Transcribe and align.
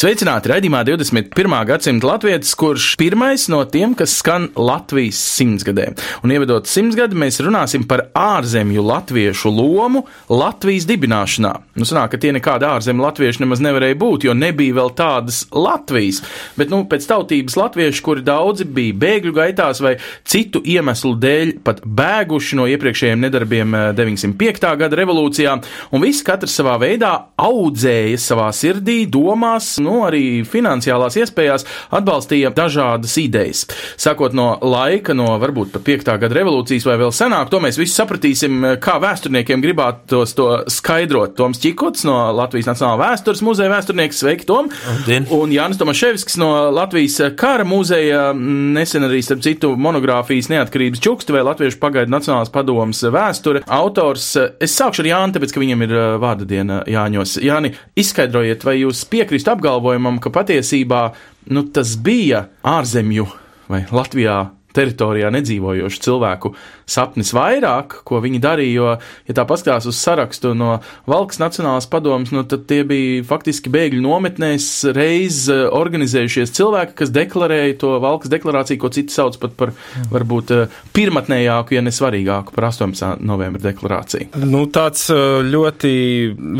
Sveicināti 0.00 0.48
raidījumā 0.48 0.78
21. 0.88 1.54
gadsimta 1.68 2.06
latvijas, 2.08 2.54
kurš 2.56 2.94
pirmais 2.96 3.42
no 3.52 3.58
tiem, 3.68 3.92
kas 3.92 4.14
skan 4.22 4.46
Latvijas 4.56 5.18
simtsgadē. 5.34 5.90
Un 6.24 6.32
ievedot 6.32 6.70
simtsgadi, 6.70 7.18
mēs 7.20 7.36
runāsim 7.44 7.84
par 7.84 8.06
ārzemju 8.16 8.80
latviešu 8.80 9.52
lomu 9.52 10.06
Latvijas 10.32 10.86
dibināšanā. 10.88 11.50
Nu, 11.76 11.84
sanāk, 11.84 12.14
ka 12.14 12.20
tie 12.22 12.32
nekādi 12.32 12.64
ārzemju 12.70 13.04
latvieši 13.04 13.42
nemaz 13.44 13.60
nevarēja 13.60 13.98
būt, 14.00 14.24
jo 14.24 14.36
nebija 14.38 14.78
vēl 14.78 14.94
tādas 14.96 15.42
Latvijas. 15.52 16.22
Bet, 16.56 16.72
nu, 16.72 16.86
pēc 16.88 17.04
tautības 17.10 17.58
latvieši, 17.60 18.04
kuri 18.06 18.24
daudzi 18.24 18.64
bija 18.64 18.96
bēgļu 19.04 19.34
gaitās 19.36 19.84
vai 19.84 19.98
citu 20.24 20.64
iemeslu 20.64 21.12
dēļ 21.20 21.52
pat 21.66 21.84
bēguši 21.84 22.56
no 22.56 22.70
iepriekšējiem 22.72 23.26
nedarbiem 23.26 23.76
eh, 23.82 23.86
905. 24.00 24.64
gada 24.80 25.02
revolūcijā, 25.02 25.58
un 25.92 26.08
visi 26.08 26.24
katrs 26.24 26.56
savā 26.62 26.80
veidā 26.80 27.12
audzēja 27.36 28.24
savā 28.30 28.48
sirdī, 28.56 29.02
domās, 29.04 29.74
nu, 29.84 29.89
arī 30.06 30.42
finansiālās 30.46 31.18
iespējās 31.20 31.66
atbalstīja 31.96 32.52
dažādas 32.56 33.16
idejas. 33.20 33.64
Sākot 34.00 34.34
no 34.36 34.52
laika, 34.62 35.14
no 35.16 35.32
varbūt 35.40 35.74
pat 35.74 35.86
5. 35.86 36.12
gada 36.24 36.38
revolūcijas 36.38 36.86
vai 36.88 36.98
vēl 37.00 37.14
senāk, 37.14 37.50
to 37.52 37.60
mēs 37.62 37.78
visi 37.80 37.96
sapratīsim, 37.96 38.60
kā 38.82 38.98
vēsturniekiem 39.02 39.64
gribētos 39.64 40.36
to 40.38 40.48
skaidrot. 40.70 41.36
Toms 41.38 41.60
Čikots 41.62 42.06
no 42.08 42.16
Latvijas 42.36 42.70
Nacionālā 42.70 43.10
vēstures 43.10 43.44
muzeja 43.46 43.72
vēsturnieks, 43.74 44.22
sveiki, 44.22 44.48
Tom! 44.48 44.70
Labdien. 44.86 45.26
Un 45.34 45.52
Jānis 45.54 45.78
Tomaševskis 45.80 46.38
no 46.40 46.50
Latvijas 46.74 47.20
kara 47.38 47.64
muzeja, 47.68 48.30
nesen 48.34 49.06
arī, 49.06 49.20
starp 49.24 49.42
citu, 49.44 49.72
monogrāfijas 49.80 50.50
neatkarības 50.52 51.02
čuksti 51.04 51.34
vai 51.34 51.44
Latviešu 51.46 51.80
pagaidu 51.82 52.12
Nacionālās 52.12 52.52
padomas 52.52 53.02
vēsture 53.04 53.62
autors. 53.70 54.32
Es 54.60 54.74
sākšu 54.76 55.04
ar 55.04 55.10
Jāni, 55.10 55.36
tāpēc, 55.36 55.54
ka 55.54 55.62
viņam 55.62 55.84
ir 55.86 55.94
uh, 55.96 56.06
vārda 56.22 56.48
diena 56.48 56.80
Jāņos. 56.90 57.36
Jāni, 57.44 57.72
izskaidrojiet, 58.00 58.64
vai 58.66 58.76
jūs 58.80 59.02
piekrīst 59.10 59.50
apgalvojumam, 59.80 60.20
ka 60.20 60.30
patiesībā 60.30 61.12
nu, 61.50 61.64
tas 61.72 61.96
bija 61.96 62.48
ārzemju 62.62 63.26
vai 63.70 63.86
Latvijā 63.90 64.50
teritorijā 64.76 65.30
nedzīvojošu 65.34 66.02
cilvēku 66.04 66.54
sapnis 66.90 67.32
vairāk, 67.36 68.00
ko 68.06 68.20
viņi 68.22 68.40
darīja. 68.42 68.70
Jo, 68.70 68.90
ja 69.26 69.34
tā 69.34 69.44
paskatās 69.48 69.86
uz 69.90 69.98
sarakstu 69.98 70.52
no 70.54 70.76
Valkas 71.10 71.40
Nacionālās 71.42 71.88
padomas, 71.90 72.30
nu, 72.34 72.44
tad 72.46 72.66
tie 72.70 72.82
bija 72.86 73.24
faktiski 73.26 73.70
bēgļu 73.72 74.02
nometnēs 74.04 74.68
reiz 74.96 75.42
eh, 75.50 75.64
organizējušies 75.66 76.54
cilvēki, 76.56 76.96
kas 77.02 77.14
deklarēja 77.14 77.78
to 77.82 77.96
Valkas 78.02 78.30
deklarāciju, 78.32 78.80
ko 78.82 78.92
citi 78.94 79.14
sauc 79.14 79.38
pat 79.42 79.56
par 79.58 79.74
varbūt 80.12 80.54
eh, 80.56 80.78
pirmatnējāku, 80.96 81.76
ja 81.78 81.84
ne 81.84 81.94
svarīgāku 81.94 82.54
par 82.54 82.70
18. 82.70 83.22
novembra 83.26 83.62
deklarāciju. 83.70 84.30
Nu, 84.50 84.64
tāds 84.70 85.06
uh, 85.12 85.40
ļoti 85.46 85.92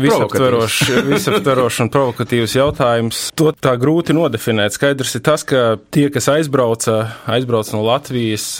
visaptverošs 0.01 0.91
visaptverošs 1.11 1.81
un 1.85 1.91
provokatīvs 1.93 2.55
jautājums. 2.57 3.21
To 3.39 3.51
tā 3.55 3.75
grūti 3.79 4.15
nodefinēt. 4.15 4.75
Skaidrs 4.75 5.15
ir 5.17 5.23
tas, 5.25 5.45
ka 5.47 5.77
tie, 5.93 6.07
kas 6.13 6.29
aizbrauca, 6.31 6.97
aizbrauca 7.31 7.75
no 7.75 7.83
Latvijas, 7.85 8.00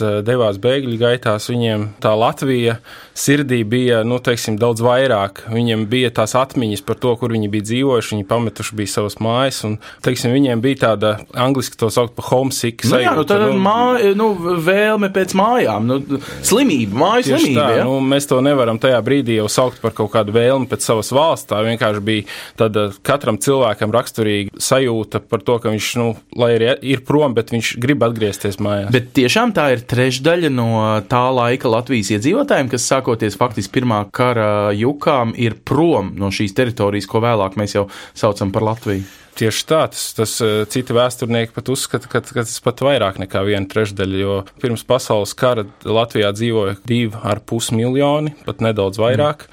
uh, 0.04 0.20
devās 0.26 0.60
bēgļu 0.62 0.98
gaitās, 1.00 1.48
viņiem 1.50 1.88
tā 2.02 2.14
Latvija 2.18 2.78
sirdī 3.14 3.62
bija, 3.68 4.02
nu, 4.06 4.18
teiksim, 4.22 4.56
daudz 4.60 4.82
vairāk. 4.84 5.44
Viņiem 5.52 5.84
bija 5.90 6.12
tās 6.14 6.34
atmiņas 6.38 6.84
par 6.86 6.98
to, 7.02 7.14
kur 7.20 7.32
viņi 7.34 7.50
bija 7.52 7.66
dzīvojuši, 7.68 8.14
viņi 8.16 8.26
pametuši 8.28 8.78
bija 8.78 8.92
savas 8.94 9.18
mājas, 9.22 9.62
un, 9.68 9.76
teiksim, 10.04 10.32
viņiem 10.34 10.62
bija 10.64 10.80
tāda, 10.86 11.12
angliski 11.38 11.78
to 11.80 11.90
sauc 11.92 12.14
par 12.16 12.28
homesick. 12.30 12.86
Nu, 12.88 13.00
jā, 13.02 13.14
nu, 13.16 13.26
tā 13.28 13.38
ir 13.42 13.56
māja, 13.62 14.12
nu, 14.18 14.30
vēlme 14.64 15.12
pēc 15.14 15.36
mājām, 15.38 15.88
nu, 15.88 16.20
slimība, 16.44 16.98
mājas 17.04 17.30
slimība. 17.32 17.60
tā, 17.60 17.80
ja? 17.80 17.86
nu, 17.88 17.98
mēs 18.12 18.28
to 18.30 18.40
nevaram 18.44 18.80
tajā 18.82 19.00
brīdī 19.04 19.38
jau 19.38 19.48
saukt 19.52 19.82
par 19.82 19.94
kaut 19.96 20.12
kādu 20.14 20.34
vēlmi 20.36 20.70
pēc 20.70 20.88
savas 20.88 21.12
valsts. 21.14 21.50
Tā 21.52 21.60
vienkārši 21.66 22.04
bija 22.04 22.26
tāda 22.58 22.88
katram 23.04 23.38
cilvēkam 23.42 23.92
raksturīga 23.92 24.62
sajūta 24.62 25.20
par 25.28 25.42
to, 25.44 25.58
ka 25.62 25.72
viņš, 25.72 25.88
nu, 26.00 26.08
lai 26.38 26.52
arī 26.56 26.72
ir 26.94 27.02
prom, 27.06 27.34
bet 27.36 27.52
viņš 27.52 27.74
grib 27.82 28.04
atgriezties 28.06 28.60
mājās. 28.62 28.90
Bet 28.94 29.12
tiešām 29.16 29.52
tā 29.56 29.68
ir 29.74 29.84
trešdaļa 29.88 30.52
no 30.52 30.70
tā 31.10 31.22
laika 31.34 31.70
Latvijas 31.72 32.12
iedzīvotājiem, 32.16 32.70
kas 32.72 32.86
sākoties 33.02 33.38
faktiski 33.38 33.80
pirmā 33.80 34.04
kara 34.14 34.70
jukām 34.76 35.34
ir 35.34 35.58
prom 35.64 36.14
no 36.18 36.30
šīs 36.30 36.54
teritorijas, 36.54 37.08
ko 37.10 37.22
vēlāk 37.22 37.58
mēs 37.58 37.74
jau 37.74 37.88
saucam 38.14 38.52
par 38.52 38.62
Latviju. 38.62 39.02
Tieši 39.32 39.64
tā, 39.64 39.80
tas, 39.88 40.10
tas 40.12 40.34
eh, 40.44 40.66
citi 40.68 40.92
vēsturnieki 40.92 41.54
pat 41.56 41.70
uzskata, 41.72 42.06
ka, 42.06 42.20
ka 42.20 42.44
tas 42.44 42.60
pat 42.60 42.82
vairāk 42.84 43.16
nekā 43.22 43.40
viena 43.46 43.64
trešdaļa, 43.66 44.18
jo 44.20 44.34
pirms 44.60 44.84
pasaules 44.84 45.32
kara 45.32 45.64
Latvijā 45.88 46.34
dzīvoja 46.36 46.76
divi 46.84 47.16
ar 47.16 47.40
pus 47.40 47.70
miljoni, 47.72 48.34
pat 48.44 48.60
nedaudz 48.60 49.00
vairāk, 49.00 49.46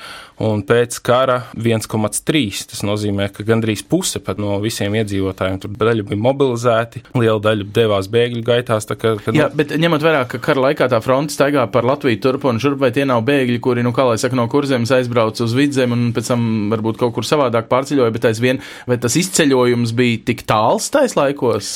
un 0.43 0.63
pēc 0.67 0.99
kara 1.05 1.41
1,3. 1.57 2.63
Tas 2.71 2.83
nozīmē, 2.87 3.29
ka 3.35 3.45
gandrīz 3.47 3.83
puse 3.89 4.21
no 4.39 4.57
visiem 4.63 4.93
iedzīvotājiem 4.99 5.59
tur 5.63 5.73
daļa 5.79 6.05
bija 6.07 6.21
mobilizēti, 6.23 7.03
liela 7.17 7.39
daļa 7.43 7.67
devās 7.75 8.09
bēgļu 8.11 8.43
gaitās. 8.45 8.87
Tā 8.89 8.95
kā, 8.99 9.15
kad, 9.23 9.35
Jā, 9.35 9.49
bet 9.55 9.73
ņemot 9.75 10.03
vērā, 10.05 10.23
ka 10.29 10.39
kara 10.43 10.69
laikā 10.69 10.89
tā 10.91 11.01
fronte 11.03 11.35
staigā 11.35 11.65
par 11.71 11.87
Latviju 11.87 12.21
turp 12.23 12.47
un 12.49 12.61
šurp, 12.61 12.79
vai 12.83 12.91
tie 12.95 13.05
nav 13.09 13.23
bēgļi, 13.27 13.59
kuri, 13.63 13.83
nu, 13.85 13.93
kā 13.95 14.05
lai 14.07 14.17
saka, 14.21 14.37
no 14.39 14.47
kurzemes 14.51 14.91
aizbrauc 14.95 15.39
uz 15.43 15.55
vidzem 15.57 15.95
un 15.95 16.09
pēc 16.15 16.31
tam 16.31 16.45
varbūt 16.73 17.01
kaut 17.01 17.15
kur 17.17 17.27
savādāk 17.27 17.69
pārceļoja, 17.71 18.13
bet 18.15 18.29
aizvien, 18.31 18.61
vai 18.89 18.99
tas 19.01 19.17
izceļojums 19.19 19.93
bija 19.97 20.21
tik 20.29 20.45
tāls 20.49 20.89
tais 20.93 21.15
laikos, 21.19 21.71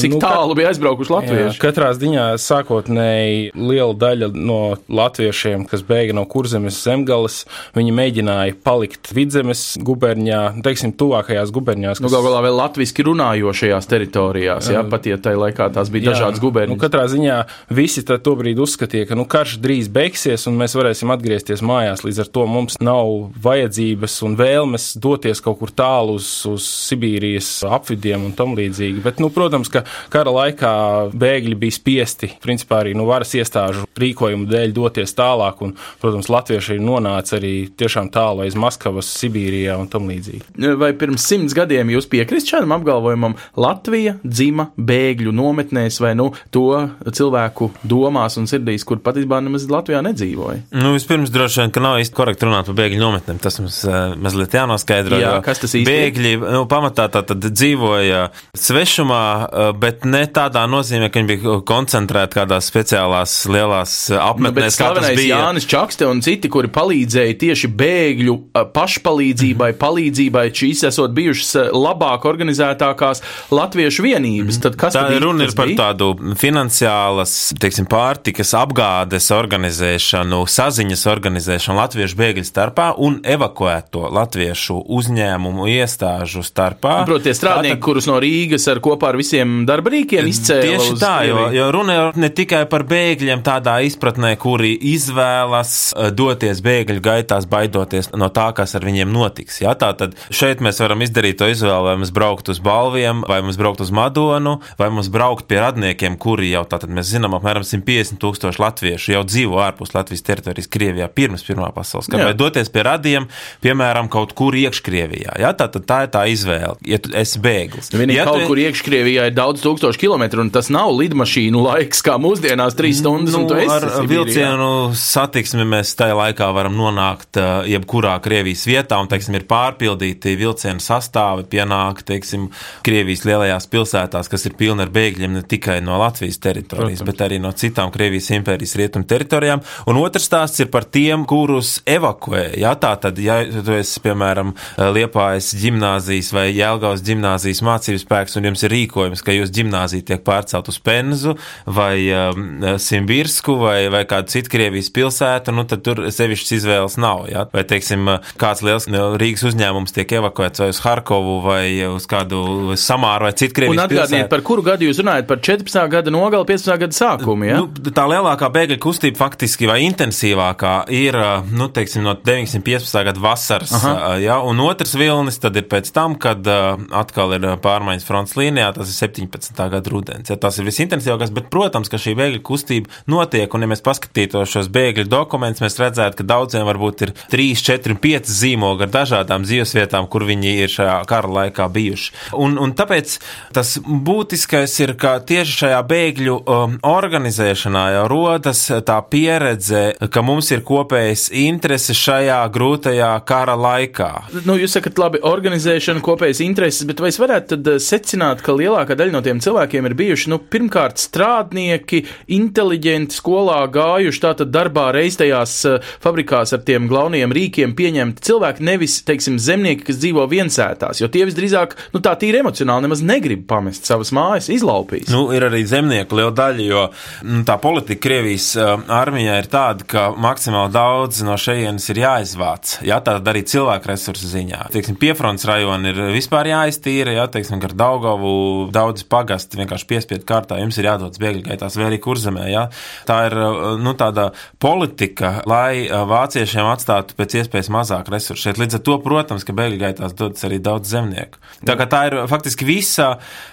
cik 0.00 0.16
nu, 0.16 0.22
tālu 0.22 0.56
bija 0.58 0.72
aizbraukuši 0.72 1.12
Jā, 1.12 1.18
latvieši? 1.18 1.62
katrā 1.62 1.90
ziņā 1.96 2.26
sākotnēji 2.42 3.52
liela 3.58 3.96
daļa 3.98 4.30
no 4.36 4.60
latviešiem, 4.86 5.66
kas 5.70 5.84
bēga 5.86 6.16
no 6.16 6.24
kurzemes 6.30 6.78
zemgales, 6.84 7.42
viņi 7.76 7.87
mēģināja 7.94 8.56
palikt 8.64 9.10
vidzemes 9.14 9.62
guberņā, 9.84 10.40
teiksim, 10.64 10.92
tuvākajās 10.98 11.52
guberņās. 11.54 12.02
Nu, 12.04 12.10
gal 12.12 12.24
galā 12.26 12.42
vēl 12.46 12.56
latviski 12.58 13.04
runājošajās 13.06 13.88
teritorijās, 13.90 14.70
jā, 14.72 14.82
pat 14.90 15.06
ja 15.08 15.18
tajā 15.22 15.40
laikā 15.44 15.68
tās 15.74 15.90
bija 15.92 16.12
dažādas 16.12 16.38
Nu, 16.38 16.44
gubernijas. 16.46 16.80
katrā 16.82 17.06
ziņā 17.10 17.38
visi 17.74 18.04
tad 18.06 18.22
tobrīd 18.26 18.58
uzskatīja, 18.62 19.08
ka 19.10 19.18
nu, 19.18 19.24
karš 19.28 19.56
drīz 19.62 19.88
beigsies 19.92 20.46
un 20.50 20.58
mēs 20.60 20.76
varēsim 20.78 21.10
atgriezties 21.14 21.62
mājās. 21.64 22.04
Līdz 22.06 22.22
ar 22.24 22.30
to 22.36 22.46
mums 22.46 22.78
nav 22.84 23.32
vajadzības 23.42 24.18
un 24.28 24.36
vēlmes 24.38 24.90
doties 25.00 25.40
kaut 25.44 25.58
kur 25.60 25.72
tālu 25.74 26.18
uz, 26.18 26.28
uz 26.48 26.66
Sibīrijas 26.88 27.48
apvidiem 27.68 28.28
un 28.28 28.32
tam 28.38 28.54
līdzīgi. 28.58 29.02
Bet, 29.04 29.18
nu, 29.22 29.30
protams, 29.34 29.70
ka 29.72 29.84
kara 30.12 30.32
laikā 30.34 30.72
bēgļi 31.18 31.58
bija 31.58 31.76
spiesti, 31.76 32.30
principā 32.42 32.82
arī 32.82 32.94
nu, 32.98 33.06
varas 33.08 33.34
iestāžu 33.38 33.86
rīkojumu 33.98 34.48
dēļ 34.50 34.74
doties 34.76 35.14
tālāk. 35.18 35.62
Un, 35.64 35.74
protams, 36.02 36.30
latvieši 36.32 36.76
ir 36.78 36.84
nonāca 36.84 37.36
arī 37.38 37.54
tiešām 37.78 38.10
tālu 38.14 38.44
aiz 38.44 38.56
Maskavas, 38.58 39.08
Sibīrijā 39.20 39.76
un 39.80 39.88
tam 39.90 40.08
līdzīgi. 40.10 40.42
Vai 40.80 40.92
pirms 40.98 41.24
simts 41.28 41.54
gadiem 41.56 41.90
jūs 41.94 42.08
piekrist 42.10 42.50
šādam 42.50 42.74
apgalvojumam, 42.78 43.36
Latvija 43.58 44.16
dzima 44.24 44.68
bēgļu 44.78 45.32
nometnēs 45.34 46.00
vai 46.02 46.14
nu 46.18 46.30
to 46.54 46.66
cilvēku 47.08 47.70
domās 47.88 48.38
un 48.40 48.48
sirdīs, 48.50 48.84
kur 48.88 49.00
patiesībā 49.04 49.40
nemaz 49.44 49.68
Latvijā 49.70 50.02
nedzīvoja? 50.06 50.64
Nu, 50.76 50.92
vispirms, 50.96 51.32
droši 51.34 51.62
vien, 51.64 51.74
ka 51.74 51.82
nav 51.84 51.98
īsti 52.02 52.16
korekti 52.18 52.48
runāt 52.48 52.68
par 52.70 52.78
bēgļu 52.78 53.00
nometnēm. 53.02 53.40
Tas 53.42 53.58
mums 53.62 53.80
uh, 53.86 54.14
mazliet 54.18 54.54
jānoskaidro. 54.58 55.18
Jā, 55.22 55.36
jo 55.38 55.44
kas 55.46 55.62
tas 55.62 55.74
īsti 55.78 55.84
ir? 55.86 55.90
Bēgļi 55.90 56.34
nu, 56.42 56.64
pamatā 56.70 57.08
tā 57.14 57.22
tad 57.28 57.48
dzīvoja 57.48 58.28
svešumā, 58.58 59.22
uh, 59.46 59.70
bet 59.78 60.04
ne 60.08 60.24
tādā 60.26 60.64
nozīmē, 60.70 61.10
ka 61.12 61.20
viņi 61.20 61.30
bija 61.32 61.58
koncentrēti 61.68 62.38
kādās 62.40 62.68
speciālās 62.70 63.38
lielās 63.50 63.96
Nu, 64.08 64.18
apmetnēs. 64.24 64.76
kā 64.78 64.90
tas 64.96 65.08
bija. 65.16 65.38
Jānis 65.42 65.66
Čakste 65.68 66.06
un 66.08 66.20
citi, 66.24 66.48
kuri 66.52 66.70
palīdzēja 66.72 67.36
tieši 67.40 67.67
bēgļu 67.78 68.34
a, 68.58 68.64
pašpalīdzībai, 68.74 69.72
palīdzībai, 69.80 70.44
šīs 70.54 70.84
esot 70.90 71.14
bijušas 71.16 71.50
a, 71.56 71.64
labāk 71.74 72.24
organizētākās 72.28 73.22
latviešu 73.54 74.04
vienības. 74.06 74.60
Tad 74.64 74.76
kas 74.80 74.96
Tā 74.96 75.06
tad 75.08 75.22
runa 75.22 75.46
ir 75.48 75.54
par 75.56 75.68
bija? 75.70 75.78
tādu 75.88 76.10
finansiālas, 76.40 77.32
teiksim, 77.60 77.86
pārtikas 77.90 78.52
apgādes 78.58 79.30
organizēšanu, 79.34 80.42
saziņas 80.50 81.04
organizēšanu 81.12 81.78
latviešu 81.78 82.18
bēgļu 82.18 82.46
starpā 82.48 82.88
un 83.04 83.20
evakuēto 83.22 84.06
latviešu 84.14 84.80
uzņēmumu 84.98 85.68
iestāžu 85.78 86.42
starpā, 86.46 87.04
Protams, 87.08 87.38
strādnieki, 87.38 87.76
Tātad- 87.78 87.84
kurus 87.84 88.06
no 88.10 88.18
Rīgas 88.20 88.66
ar 88.70 88.80
kopā 88.84 89.12
ar 89.12 89.16
visiem 89.20 89.64
darba 89.68 89.90
rīkiem 89.94 90.26
izcēla. 90.28 90.62
Tieši 90.68 90.96
tā, 91.00 91.14
jo, 91.28 91.48
jo 91.54 91.68
runa 91.74 91.94
ir 92.08 92.18
ne 92.20 92.28
tikai 92.30 92.64
par 92.68 92.84
bēgļiem 92.88 93.42
tādā 93.46 93.78
izpratnē, 93.86 94.34
kuri 94.40 94.74
izvēlas 94.94 95.92
eh, 95.96 96.10
doties 96.10 96.60
bēgļu 96.64 97.00
gaitās, 97.04 97.46
baidoties 97.58 98.12
no 98.16 98.30
tā, 98.34 98.48
kas 98.56 98.74
ar 98.78 98.86
viņiem 98.86 99.10
notiks. 99.12 99.60
Ja? 99.64 99.74
Tātad 99.78 100.16
šeit 100.34 100.62
mēs 100.64 100.80
varam 100.82 101.02
izdarīt 101.04 101.40
to 101.40 101.48
izvēli, 101.50 101.90
vai 101.90 101.96
mums 102.00 102.12
braukt 102.14 102.50
uz 102.52 102.60
balviem, 102.64 103.24
vai 103.28 103.40
mums 103.44 103.58
braukt 103.60 103.82
uz 103.84 103.92
Madonu, 103.94 104.58
vai 104.80 104.90
mums 104.94 105.10
braukt 105.12 105.48
pie 105.50 105.60
radniekiem, 105.62 106.18
kuri 106.20 106.52
jau 106.52 106.64
tātad 106.68 106.92
mēs 106.94 107.10
zinām, 107.12 107.36
apmēram 107.38 107.66
150 107.66 108.20
tūkstoši 108.22 108.62
latviešu 108.62 109.14
jau 109.16 109.22
dzīvo 109.26 109.60
ārpus 109.64 109.94
Latvijas 109.96 110.24
teritorijas 110.26 110.70
Krievijā 110.70 111.08
pirms 111.12 111.44
Pirmā 111.48 111.70
pasaules 111.74 112.10
kara, 112.10 112.28
vai 112.30 112.36
doties 112.36 112.68
pie 112.72 112.84
radiem, 112.86 113.28
piemēram, 113.64 114.10
kaut 114.12 114.34
kur 114.38 114.56
iekškrievijā. 114.58 115.38
Ja? 115.42 115.54
Tātad 115.58 115.86
tā 115.88 116.02
ir 116.06 116.12
tā 116.14 116.24
izvēle, 116.30 116.76
ja 116.86 117.00
tu 117.02 117.12
esi 117.16 117.40
bēglis. 117.42 117.90
Vienīgi 117.94 118.20
ja 118.20 118.26
kaut 118.28 118.42
tu- 118.42 118.50
kur 118.50 118.60
iekškrievijā 118.62 119.28
ir 119.30 119.36
daudz 119.36 119.64
tūkstošu 119.64 120.02
kilometru, 120.02 120.44
un 120.44 120.52
tas 120.54 120.70
nav 120.74 120.92
lidmašīnu 120.98 121.62
laiks, 121.64 122.02
kā 122.04 122.18
mūsdienās, 122.20 122.76
trīs 122.78 123.00
stundas. 123.02 123.36
Nu, 123.38 123.46
ar 123.48 123.86
vilcienu 124.08 124.70
satiksmi 124.98 125.64
mēs 125.68 125.94
tajā 125.98 126.16
laikā 126.18 126.50
varam 126.54 126.76
nonākt 126.78 127.37
jebkurā 127.68 128.16
Krievijas 128.24 128.64
vietā, 128.68 128.98
un, 129.00 129.08
teiksim, 129.10 129.36
ir 129.38 129.46
pārpildīti 129.50 130.34
vilcienu 130.38 130.82
sastāvi, 130.82 131.46
pienāk, 131.52 132.02
teiksim, 132.08 132.48
Krievijas 132.86 133.24
lielajās 133.28 133.68
pilsētās, 133.72 134.30
kas 134.30 134.46
ir 134.48 134.56
pilni 134.58 134.84
ar 134.84 134.92
bēgļiem 134.94 135.38
ne 135.38 135.44
tikai 135.46 135.78
no 135.84 135.98
Latvijas 136.02 136.40
teritorijas, 136.44 137.02
Protams. 137.02 137.06
bet 137.08 137.24
arī 137.26 137.40
no 137.42 137.52
citām 137.52 137.92
Krievijas 137.94 138.30
impērijas 138.36 138.76
rietumu 138.80 139.08
teritorijām. 139.08 139.62
Un 139.90 140.00
otrs 140.00 140.28
stāsts 140.28 140.62
ir 140.64 140.70
par 140.72 140.86
tiem, 140.88 141.24
kurus 141.28 141.78
evakuē. 141.88 142.44
Jā, 142.60 142.74
tā 142.80 142.94
tad, 143.00 143.18
ja 143.22 143.40
tu 143.44 143.76
esi, 143.76 144.02
piemēram, 144.04 144.54
Liepājas 144.98 145.52
ģimnāzijas 145.58 146.32
vai 146.34 146.48
Jēlgavas 146.52 147.04
ģimnāzijas 147.06 147.62
mācības 147.66 148.04
spēks, 148.06 148.38
un 148.38 148.50
jums 148.50 148.64
ir 148.66 148.74
rīkojums, 148.74 149.24
ka 149.24 149.36
jūs 149.36 149.52
ģimnāzija 149.54 150.06
tiek 150.12 150.24
pārcelt 150.26 150.70
uz 150.70 150.78
Penzu 150.82 151.36
vai 151.66 152.08
um, 152.14 152.64
Simbirsku 152.82 153.58
vai, 153.62 153.78
vai 153.92 154.04
kādu 154.08 154.32
citu 154.32 154.52
Krievijas 154.52 154.90
pilsētu, 154.94 155.54
nu 155.54 155.64
tad 155.68 155.84
tur 155.86 156.04
sevišķas 156.14 156.56
izvēles 156.58 156.98
nav. 157.00 157.27
Ja? 157.32 157.44
Vai, 157.52 157.64
teiksim, 157.68 158.08
kāds 158.40 158.62
liels 158.66 158.88
nu, 158.90 159.02
Rīgas 159.20 159.44
uzņēmums 159.50 159.94
tiek 159.96 160.14
evakuēts 160.20 160.62
vai 160.62 160.70
uz 160.72 160.80
Harkovu 160.84 161.38
vai 161.44 161.62
uz 161.88 162.06
kādu 162.10 162.76
Samāru 162.78 163.28
vai 163.28 163.32
citu 163.38 163.56
Krievijas 163.58 163.90
pilsētu. 163.90 164.28
par 164.32 164.44
kuru 164.46 164.64
gadu 164.66 164.88
jūs 164.88 165.00
runājat? 165.02 165.28
Par 165.28 165.42
14. 165.44 165.80
gada 165.92 166.12
nogali, 166.14 166.46
15. 166.48 166.74
gada 166.84 166.96
sākumu. 166.96 167.48
Ja? 167.48 167.60
Nu, 167.62 167.92
tā 167.94 168.06
lielākā 168.10 168.50
bēgļu 168.54 168.78
kustība 168.82 169.20
faktiski 169.20 169.68
vai 169.70 169.80
intensīvākā 169.86 170.74
ir 170.94 171.18
nu, 171.52 171.68
teiksim, 171.74 172.04
no 172.06 172.14
915. 172.16 173.04
gada 173.10 173.22
vasaras. 173.22 173.74
Aha. 173.78 174.16
Ja, 174.22 174.38
un 174.44 174.60
otrs 174.64 174.94
vilnis 174.98 175.40
tad 175.42 175.56
ir 175.58 175.68
pēc 175.70 175.90
tam, 175.94 176.16
kad 176.20 176.46
atkal 176.48 177.36
ir 177.36 177.46
pārmaiņas 177.64 178.06
fronts 178.08 178.36
līnijā, 178.38 178.70
tas 178.76 178.90
ir 178.92 178.96
17. 179.08 179.54
gada 179.58 179.92
rudens. 179.92 180.30
Ja, 180.32 180.38
tas 180.40 180.58
ir 180.58 180.68
visintensīvākais, 180.68 181.32
bet, 181.34 181.48
protams, 181.52 181.90
ka 181.92 182.00
šī 182.00 182.16
bēgļu 182.18 182.42
kustība 182.46 182.92
notiek, 183.10 183.52
un 183.54 183.64
ja 183.64 183.70
mēs 183.70 183.84
paskatītos 183.84 184.52
šos 184.52 184.70
bēgļu 184.74 185.08
dokumentus, 185.10 185.62
mēs 185.64 185.78
redzētu, 185.80 186.20
ka 186.20 186.28
daudziem 186.28 186.66
varbūt 186.68 187.06
ir 187.06 187.14
3, 187.32 187.64
4, 187.68 187.98
5 188.02 188.32
zīmogi 188.40 188.86
ar 188.86 188.92
dažādām 188.94 189.44
dzīvesvietām, 189.46 190.08
kur 190.10 190.26
viņi 190.28 190.54
ir 190.64 190.72
šajā 190.72 190.96
kara 191.10 191.32
laikā 191.38 191.68
bijuši. 191.74 192.14
Un, 192.38 192.56
un 192.62 192.74
tāpēc 192.78 193.18
tas 193.56 193.74
būtiskais 193.84 194.74
ir, 194.84 194.94
ka 195.00 195.18
tieši 195.20 195.58
šajā 195.64 195.82
bēgļu 195.92 196.38
um, 196.38 196.78
organizēšanā 196.86 197.84
jau 197.96 198.06
rodas 198.10 198.64
tā 198.86 198.98
pieredze, 199.10 199.84
ka 200.12 200.24
mums 200.24 200.50
ir 200.54 200.64
kopējas 200.66 201.28
intereses 201.36 201.98
šajā 201.98 202.40
grūtajā 202.54 203.12
kara 203.28 203.56
laikā. 203.58 204.10
Nu, 204.46 204.56
jūs 204.60 204.76
sakat, 204.78 204.98
labi, 205.00 205.22
organizēšana, 205.26 206.02
kopējas 206.04 206.42
intereses, 206.44 206.86
bet 206.88 207.02
vai 207.02 207.12
es 207.12 207.20
varētu 207.20 207.58
tad 207.58 207.70
eh, 207.72 207.78
secināt, 207.82 208.42
ka 208.44 208.54
lielākā 208.56 208.96
daļa 208.98 209.14
no 209.14 209.22
tiem 209.24 209.42
cilvēkiem 209.44 209.88
ir 209.88 209.96
bijuši, 209.98 210.30
nu, 210.32 210.40
pirmkārt, 210.52 211.00
strādnieki, 211.02 212.04
inteliģenti, 212.38 213.16
skolā 213.18 213.60
gājuši, 213.74 214.22
tātad 214.24 214.52
darbā 214.54 214.88
reiztajās 214.96 215.56
eh, 215.68 215.90
fabrikās 216.04 216.54
ar 216.56 216.64
tiem 216.66 216.88
galvenajiem 217.08 217.32
rīkiem 217.32 217.72
pieņemti 217.76 218.24
cilvēki, 218.28 218.64
nevis, 218.68 218.98
teiksim, 219.08 219.38
zemnieki, 219.40 219.86
kas 219.88 219.98
dzīvo 220.00 220.26
viensētās, 220.28 221.00
jo 221.00 221.08
tie 221.08 221.24
visdrīzāk, 221.28 221.74
nu, 221.94 222.02
tā 222.04 222.12
tīri 222.20 222.42
emocionāli 222.42 222.84
nemaz 222.84 223.00
negrib 223.00 223.46
pamest 223.48 223.88
savas 223.88 224.12
mājas, 224.12 224.50
izlaupīs. 224.52 225.08
Nu, 225.08 225.28
ir 225.32 225.46
arī 225.48 225.62
zemnieku 225.68 226.18
liela 226.18 226.34
daļa, 226.36 226.66
jo 226.68 226.82
nu, 227.24 227.42
tā 227.48 227.56
politika 227.62 228.04
Krievijas 228.08 228.50
uh, 228.58 228.74
armijā 228.92 229.38
ir 229.40 229.48
tāda, 229.50 229.86
ka 229.88 230.04
maksimāli 230.20 230.72
daudz 230.74 231.22
no 231.24 231.38
šejienes 231.40 231.88
ir 231.94 232.02
jāizvāc. 232.04 232.76
Jā, 232.86 233.00
tā 233.04 233.16
arī 233.18 233.44
cilvēku 233.48 233.90
resursu 233.90 234.28
ziņā. 234.28 234.68
Teiksim, 234.74 234.98
piefronts 235.00 235.48
rajoni 235.48 235.92
ir 235.92 236.02
vispār 236.14 236.52
jāiztīra, 236.52 237.16
jā, 237.16 237.26
teiksim, 237.32 237.62
ar 237.64 237.76
Daugavu 237.78 238.34
daudz 238.74 239.06
pagasti 239.08 239.60
vienkārši 239.60 239.88
piespiedu 239.88 240.28
kārtā. 240.28 240.60
Jums 240.60 240.78
ir 240.80 240.90
jādodas 240.90 241.20
bēgļu 241.22 241.46
gaitās 241.48 241.78
vai 241.78 241.88
arī 241.88 242.00
kurzemē. 242.04 242.48
Jā. 242.52 242.68
Tā 243.08 243.18
ir 243.30 243.38
uh, 243.40 243.72
nu, 243.80 243.96
tāda 243.98 244.30
politika, 244.60 245.38
lai 245.48 245.86
uh, 245.86 246.04
vāciešiem 246.08 246.68
atstātu 246.68 246.97
pēc 247.18 247.38
iespējas 247.42 247.70
mazāk 247.72 248.10
resursu. 248.12 248.48
Šeit 248.48 248.60
līdz 248.60 248.78
ar 248.78 248.82
to, 248.86 248.96
protams, 249.04 249.44
ka 249.46 249.54
bēgļu 249.56 249.80
gaitās 249.82 250.16
dodas 250.18 250.44
arī 250.46 250.60
daudz 250.62 250.90
zemnieku. 250.92 251.40
Tā 251.66 251.76
tā 251.90 252.02
ir 252.08 252.16
faktiski 252.30 252.66
visa 252.68 253.08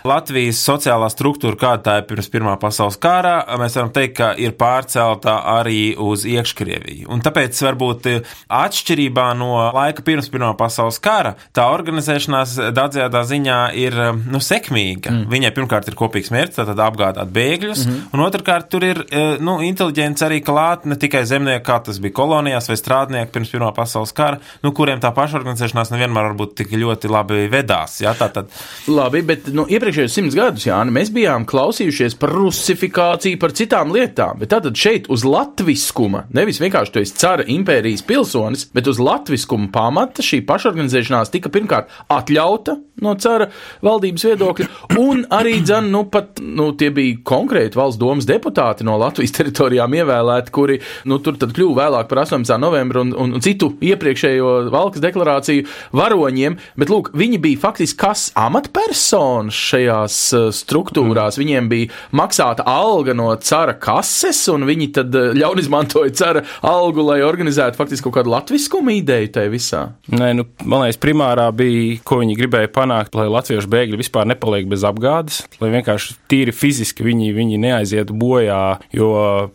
Latvijas 0.08 0.62
sociālā 0.66 1.10
struktūra, 1.14 1.60
kāda 1.60 1.84
tā 1.86 1.98
ir 2.02 2.08
pirms 2.10 2.30
Pirmā 2.36 2.56
pasaules 2.60 2.98
kara, 3.02 3.38
mēs 3.60 3.78
varam 3.78 3.92
teikt, 3.96 4.16
ka 4.18 4.32
ir 4.42 4.56
pārcelta 4.60 5.38
arī 5.56 5.96
uz 6.02 6.26
iekškrieviju. 6.28 7.08
Un 7.14 7.24
tāpēc 7.26 7.62
varbūt 7.68 8.10
atšķirībā 8.52 9.30
no 9.40 9.52
laika 9.76 10.04
pirms 10.06 10.30
Pirmā 10.34 10.52
pasaules 10.60 11.00
kara, 11.04 11.36
tā 11.56 11.68
organizēšanās 11.72 12.58
daudzajā 12.76 13.24
ziņā 13.26 13.60
ir 13.80 13.98
nu, 14.26 14.42
sekmīga. 14.44 15.14
Mm. 15.14 15.26
Viņai 15.32 15.52
pirmkārt 15.56 15.90
ir 15.90 15.98
kopīgs 16.00 16.32
mērķis, 16.34 16.60
tātad 16.60 16.82
apgādāt 16.84 17.32
bēgļus, 17.36 17.86
mm 17.86 17.92
-hmm. 17.92 18.14
un 18.14 18.26
otrkārt 18.26 18.70
tur 18.72 18.86
ir 18.86 19.02
eh, 19.10 19.38
nu, 19.40 19.58
inteliģents 19.66 20.26
arī 20.28 20.42
klāt 20.46 20.86
ne 20.86 20.98
tikai 21.00 21.26
zemnieki, 21.26 21.66
kā 21.66 21.80
tas 21.86 22.00
bija 22.04 22.16
kolonijās 22.20 22.70
vai 22.70 22.78
strādnieki 22.80 23.34
pirms 23.36 23.52
Pirmā 23.54 23.72
pasaules 23.76 24.14
kara, 24.16 24.40
nu, 24.66 24.72
kuriem 24.76 25.02
tā 25.04 25.12
pašorganizēšanās 25.16 25.92
nevienmēr 25.94 26.32
varbūt 26.32 26.56
tik 26.62 26.74
ļoti 26.76 27.12
labi 27.12 27.46
vedās. 27.52 28.00
Ja? 28.04 28.16
Tātad, 28.18 28.50
Labi, 28.92 29.22
bet 29.26 29.50
nu, 29.56 29.68
iepriekšējos 29.72 30.16
simts 30.18 30.38
gadus, 30.38 30.68
Jāni, 30.68 30.94
mēs 30.96 31.12
bijām 31.16 31.46
klausījušies 31.50 32.18
par 32.22 32.34
rusifikāciju, 32.36 33.40
par 33.42 33.56
citām 33.58 33.94
lietām. 33.96 34.40
Bet 34.42 34.52
tātad 34.54 34.78
šeit 34.80 35.10
uz 35.14 35.26
latviskuma, 35.28 36.26
nevis 36.36 36.62
vienkārši 36.64 36.96
tu 36.96 37.04
esi 37.04 37.18
cara 37.22 37.46
impērijas 37.56 38.06
pilsonis, 38.08 38.68
bet 38.76 38.90
uz 38.92 39.02
latviskuma 39.02 39.72
pamata 39.74 40.26
šī 40.26 40.42
pašorganizēšanās 40.48 41.34
tika 41.34 41.52
pirmkārt 41.54 41.92
atļauta 42.14 42.80
no 43.04 43.16
cara 43.20 43.50
valdības 43.84 44.26
viedokļa, 44.30 44.68
un 45.02 45.26
arī, 45.36 45.58
dzen, 45.66 45.90
nu, 45.92 46.06
pat, 46.12 46.40
nu, 46.40 46.70
tie 46.80 46.92
bija 46.96 47.18
konkrēti 47.28 47.80
valsts 47.80 48.00
domas 48.00 48.28
deputāti 48.30 48.86
no 48.88 48.96
Latvijas 49.02 49.36
teritorijām 49.36 49.98
ievēlēti, 50.00 50.54
kuri, 50.56 50.80
nu, 51.10 51.20
tur 51.24 51.40
tad 51.42 51.56
kļuva 51.56 51.86
vēlāk 51.86 52.10
par 52.12 52.24
18. 52.24 52.56
novembru 52.62 53.04
un, 53.06 53.14
un, 53.26 53.36
un 53.36 53.44
citu 53.44 53.74
iepriekšējo 53.84 54.54
valkas 54.74 55.04
deklarāciju 55.04 55.66
varoņiem, 55.96 56.58
bet, 56.80 56.94
lūk, 56.94 57.12
viņi 57.18 57.42
bija 57.44 57.64
faktiski 57.66 58.00
kas 58.06 58.28
amatpersonas 58.38 59.56
šajās 59.56 60.20
uh, 60.36 60.48
struktūrās. 60.56 61.40
Viņiem 61.40 61.70
bija 61.72 61.92
maksāta 62.16 62.66
alga 62.70 63.16
no 63.18 63.32
cara 63.42 63.76
kases, 63.82 64.44
un 64.54 64.68
viņi 64.68 64.90
tad 65.00 65.16
uh, 65.16 65.32
ļaun 65.36 65.62
izmantoja 65.64 66.14
cara 66.16 66.46
algu, 66.66 67.04
lai 67.10 67.22
organizētu 67.26 67.80
faktiski 67.80 68.08
kaut 68.08 68.20
kādu 68.20 68.34
latviskumu 68.36 68.94
ideju 69.00 69.32
tajā 69.36 69.52
visā. 69.52 69.84
Nē, 70.14 70.32
nu, 70.38 70.48
man 70.64 70.86
liekas, 70.86 71.02
primārā 71.02 71.48
bija, 71.56 72.00
ko 72.06 72.20
viņi 72.22 72.38
gribēja 72.40 72.72
panākt, 72.76 72.85
lai 73.18 73.28
latviešu 73.32 73.70
bēgļi 73.72 74.00
vispār 74.02 74.28
nepaliek 74.30 74.68
bez 74.70 74.86
apgādes, 74.88 75.44
lai 75.62 75.72
vienkārši 75.74 76.18
tīri 76.32 76.54
fiziski 76.56 77.06
viņi, 77.06 77.34
viņi 77.36 77.62
neaizietu 77.62 78.16
bojā, 78.18 78.80
jo 78.96 79.10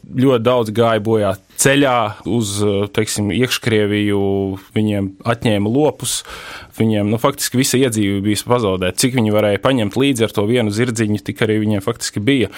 ļoti 0.05 0.45
daudz 0.47 0.75
gāja 0.75 1.03
bojā 1.05 1.35
ceļā 1.61 1.97
uz, 2.31 2.57
teiksim, 2.97 3.31
iekškrieviju, 3.37 4.21
viņiem 4.77 5.11
atņēma 5.29 5.71
lopus, 5.71 6.21
viņiem, 6.81 7.11
nu, 7.13 7.21
faktiski 7.21 7.61
visa 7.61 7.81
iedzīve 7.81 8.21
bija 8.25 8.45
pazaudēta. 8.49 8.99
Cik 9.01 9.19
viņi 9.19 9.35
varēja 9.35 9.63
paņemt 9.63 9.99
līdzi 10.01 10.27
ar 10.27 10.37
to 10.37 10.47
vienu 10.49 10.73
zirdziņu, 10.75 11.21
tik 11.27 11.43
arī 11.45 11.61
viņiem 11.65 11.85
faktiski 11.85 12.23
bija. 12.25 12.51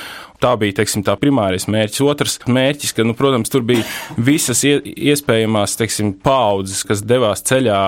Tā 0.43 0.57
bija, 0.59 0.75
teiksim, 0.81 1.05
tā 1.07 1.15
primārais 1.19 1.69
mērķis. 1.71 2.03
Otrs 2.03 2.39
mērķis, 2.51 2.95
ka, 2.97 3.05
nu, 3.07 3.15
protams, 3.19 3.51
tur 3.53 3.63
bija 3.67 3.85
visas 4.19 4.65
ie, 4.67 4.75
iespējamās, 5.13 5.77
teiksim, 5.79 6.15
paudzes, 6.23 6.83
kas 6.87 7.05
devās 7.07 7.45
ceļā. 7.47 7.79